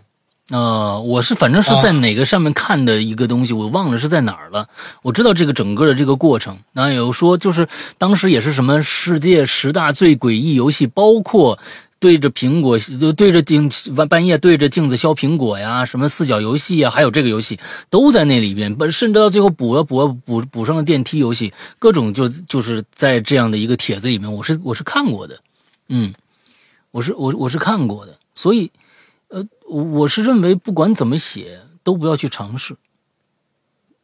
[0.49, 4.70] 呃，我是反正是在哪个上面看的一个东西，我忘了是在哪儿了。
[5.01, 11.59] 我知道这个整个的这个过程，那有说就是当时也是什么世界十大最诡异游戏，包括
[11.99, 25.39] 对着苹果就对着镜半半夜对着镜子削苹果呀，什么四角游戏啊，还有这个游戏都在那里边，甚至到最后补了补补补上了电梯游戏，各种就就是在这样的一个帖子里面，我是我是看过的，
[25.89, 26.13] 嗯，
[26.91, 28.71] 我是我我是看过的，所以。
[29.29, 32.77] 呃，我是认为不管怎么写都不要去尝试，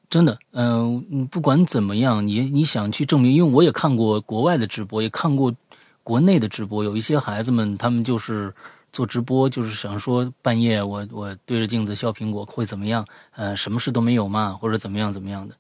[0.10, 5.56] 真的，嗯，不管怎么样，你你想去证明，因为我也看过国外的直播，也看过
[6.04, 8.54] 国内的直播，有一些孩子们他们就是
[8.92, 13.08] 做直播，就是想说半夜我我对着镜子削苹果会怎么样？
[13.32, 15.56] 呃，什么事都没有嘛，或者怎么样怎么样的，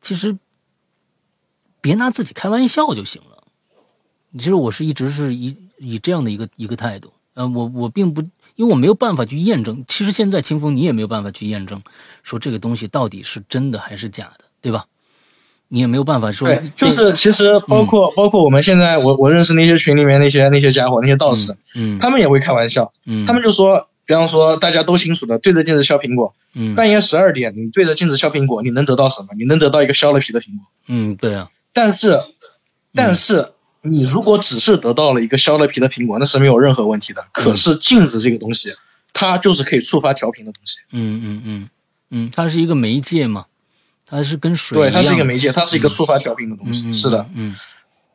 [0.00, 0.36] 其实
[1.80, 3.44] 别拿自己开玩笑就行了。
[4.38, 8.22] 其实我是一直是以以这样的一个一个态度，呃，我我并不。
[8.54, 11.82] 因为我没有办法去验证，其实现在清风你也没有办法去验证，
[12.22, 14.84] 说这个东西到底是真的还是假的，对吧？
[15.72, 16.46] 你也没有办法说。
[16.48, 29.28] 对，就是其实包括包括我们现在我我认识那些群里面那些那些家伙那些道士，嗯，他们也会开玩笑，嗯，他们就说，比方说大家都清楚的，对着镜子削苹果，嗯，半夜十二点你对着镜子削苹果，你能得到什么？
[29.38, 32.20] 你能得到一个削了皮的苹果，嗯，对啊，但是，
[32.94, 33.52] 但是。
[33.84, 37.24] 你如果只是得到了一个削了皮的苹果，那是没有任何问题的。
[37.32, 38.76] 可是镜子这个东西，
[39.12, 40.78] 它就是可以触发调频的东西。
[40.92, 41.70] 嗯嗯嗯
[42.08, 43.46] 嗯，它是一个媒介嘛，
[44.12, 46.94] 它是跟水对，它是一个媒介，它是一个触发调频的东西。
[46.94, 47.56] 是的，嗯。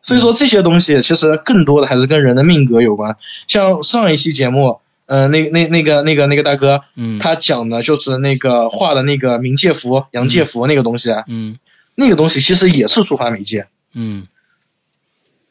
[0.04, 3.18] 所以说这些东西其实更多的还是跟人的命格有关。
[3.48, 11.58] 像上一期节目，呃，那那那个那个那个大哥，嗯，他讲的就是那个画的那个冥界符、阳界符那个东西啊，嗯，
[11.96, 13.68] 那个东西其实也是触发媒介。
[13.94, 14.28] 嗯。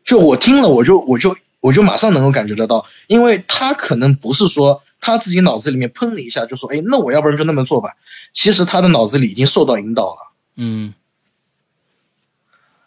[0.04, 7.96] 就我听了，我就我就我就马上能够感觉得到，因为他可能不是说他自己脑子里面砰的一下就说，哎，那我要不然就那么做吧。
[8.32, 10.25] 其实他的脑子里已经受到引导了。
[10.56, 10.94] 嗯，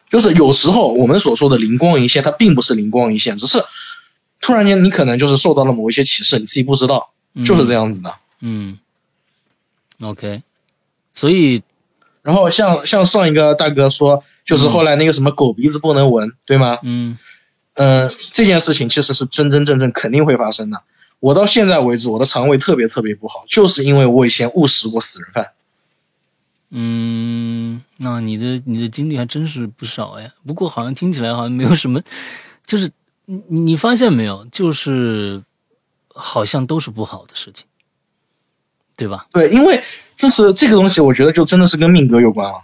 [0.10, 3.64] 就是有时候我们所说的灵光一现，它并不是灵光一现，只是
[4.42, 7.12] 突然间你可能就是受到了某一些启示，你自己不知道，
[7.46, 8.16] 就是这样子的。
[8.42, 8.80] 嗯
[10.02, 10.44] ，OK，
[11.14, 11.64] 所以，
[12.24, 14.24] 然后像像上一个大哥说。
[14.46, 16.80] 就是后来那个什么狗鼻子不能闻，对吗？
[16.82, 17.20] 嗯，
[17.76, 20.82] 嗯，这件事情其实是真真正正肯定会发生的。
[21.20, 25.52] 我到现在为止，我的肠胃特别特别不好，就是因为我以前误食过死人饭。
[26.72, 30.32] 嗯，那你的你的经历还真是不少呀。
[30.46, 32.02] 不过好像听起来好像没有什么，
[32.66, 32.92] 就是
[33.26, 35.44] 你你发现没有，就是
[36.14, 37.66] 好像都是不好的事情，
[38.96, 39.28] 对吧？
[39.32, 39.84] 对，因为
[40.18, 42.62] 就是这个东西，我觉得就真的是跟命格有关了。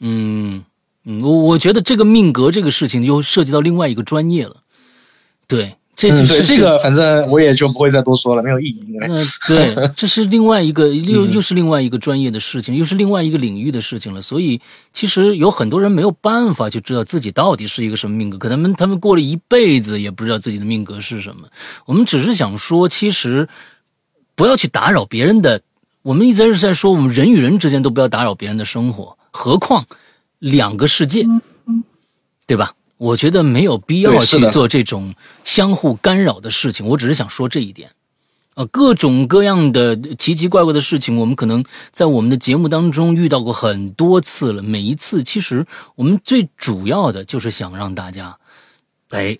[0.00, 0.64] 嗯。
[1.06, 4.62] 嗯，我我觉得这个命格这个事情又涉及到另外一个专业了，
[5.46, 5.76] 对，
[6.10, 8.84] 这是这个，反正我也就不会再多说了，没有意义。
[9.00, 9.16] 嗯，
[9.48, 14.22] 对，这是另外一个又又是另外一个专业的事情，又是另外一个领域的事情了。
[14.22, 14.60] 所以
[14.92, 21.48] 其实有很多人没有办法去知道自己到底是一个什么命格，可能他们他们过了一辈子也不知道自己的命格是什么。
[21.86, 23.48] 我们只是想说，其实
[24.34, 25.60] 不要去打扰别人的。
[26.02, 29.84] 我们一直是在说，我们人与人之间都不要打扰别人的生活，何况。
[30.40, 31.24] 两个世界，
[32.46, 32.74] 对吧？
[32.96, 35.14] 我觉得没有必要去做这种
[35.44, 36.86] 相互干扰的事情。
[36.86, 37.90] 我只是想说这一点，
[38.54, 44.62] 啊，各种各样的奇奇怪怪的事情，我们可能在我们的节目当中遇到过很多次了。
[44.62, 45.66] 每一次，其实
[45.96, 48.38] 我们最主要的就是想让大家，
[49.10, 49.36] 哎，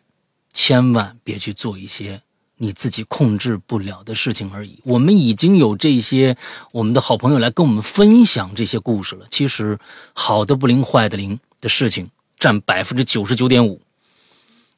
[0.53, 2.23] 千万别去做一些。
[2.57, 4.79] 你自己控制不了的事情而已。
[4.85, 6.37] 我们已经有这些
[6.71, 9.27] 我们的好朋友来跟我们分享这些故事了。
[9.29, 9.77] 其实，
[10.13, 12.09] 好的不灵，坏的灵的事情
[12.45, 13.81] 占百分之九十九点五。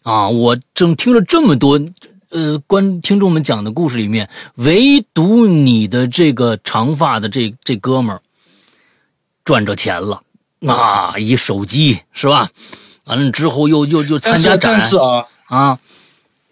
[0.05, 1.81] 啊，我正听了这么多，
[2.29, 8.23] 呃，观听众们讲的故事里面，唯独你的这个长发的这这哥们儿
[9.45, 10.23] 赚着钱了
[10.64, 11.19] 啊！
[11.19, 12.51] 一手机是吧？
[13.03, 15.79] 完了之后又又又参加展啊啊。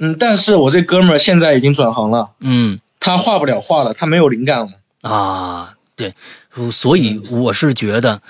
[0.00, 2.32] 嗯，但是我这哥们儿现在已经转行了。
[2.40, 4.72] 嗯，他画不了画了，他没有灵感了
[5.08, 5.74] 啊。
[5.94, 6.12] 对，
[6.72, 8.20] 所以我是觉得，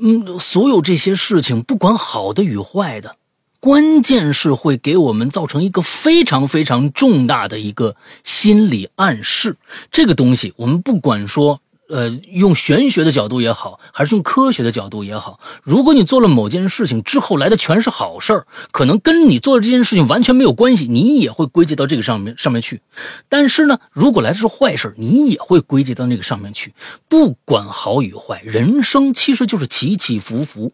[0.00, 3.16] 嗯，所有这些事情，不管好的与坏的，
[3.60, 9.56] 关键是会给我们造成一个非常非常重大的一个心理暗示。
[9.90, 22.82] 这个东西，我们不管说呃，用玄学的角度也好，还是用科学的角度也好，如果你做了某件事情之后来的全是好事儿，可能跟你做的这件事情完全没有关系，你也会归结到这个上面上面去。
[23.30, 26.74] 但是呢，如果来的是坏事你也会归结到那个上面去。
[27.08, 30.72] 不管好与坏，人生其实就是起起伏伏，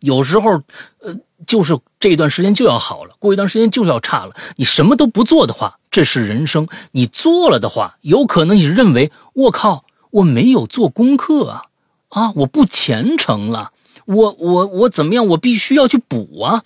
[0.00, 0.60] 有时候，
[0.98, 1.14] 呃，
[1.46, 4.34] 就是这段时间就要好了，过一段时间就要差了。
[4.56, 9.84] 你什么都不做的话，这是人生；你做了的话，有可能你认为我靠。
[10.10, 11.62] 我没有做功课啊，
[12.08, 13.72] 啊，我不虔诚了，
[14.06, 15.26] 我我我怎么样？
[15.28, 16.64] 我必须要去补啊，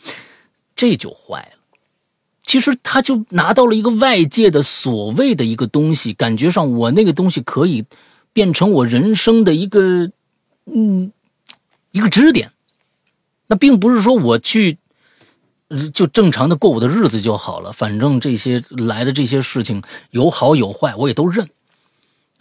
[0.76, 1.58] 这就坏了。
[2.44, 7.84] 其实他就拿到了一个外界的所谓的一个东西，感觉上我那个东西可以
[8.32, 10.10] 变成我人生的一个
[10.66, 11.12] 嗯
[11.92, 12.50] 一个支点。
[13.46, 14.78] 那并不是说我去
[15.94, 21.48] 就正常的过我的日子就好了，反正这些来的这些事情有好有坏，我也都认。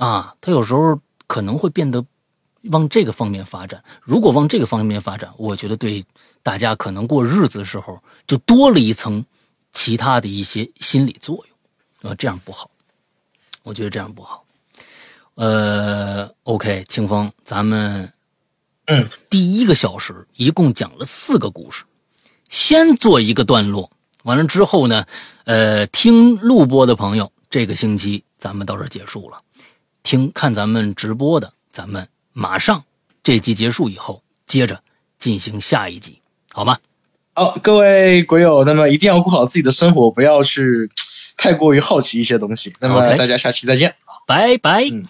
[0.02, 2.04] 啊，他有时候可能会变得
[2.72, 3.84] 往这个方面发展。
[4.02, 6.04] 如果往这个方面发展，我觉得对
[6.42, 9.24] 大家可能过日子的时候就多了一层
[9.72, 11.46] 其他的一些心理作
[12.02, 12.72] 用，啊，这样不好。
[13.62, 14.44] 我觉得这样不好。
[15.36, 18.12] 呃，OK，清风，咱们
[18.88, 21.84] 嗯，第一个小时一共讲了四个故事，
[22.50, 23.88] 先做一个段落，
[24.24, 25.06] 完了之后呢，
[25.44, 29.40] 呃，听录播的朋友，这个星期咱们到这结束了。
[30.04, 32.84] 听看咱们直播的，咱们马上
[33.24, 34.82] 这集结束以后，接着
[35.20, 36.20] 进行下一集，
[36.52, 36.80] 好吗？
[37.34, 40.90] 好，各位鬼友，那么一定要过好自己的生活，不要去
[41.38, 42.74] 太过于好奇一些东西。
[42.80, 43.96] 那么大家下期再见，
[44.28, 44.84] 拜拜。
[44.92, 45.08] 嗯。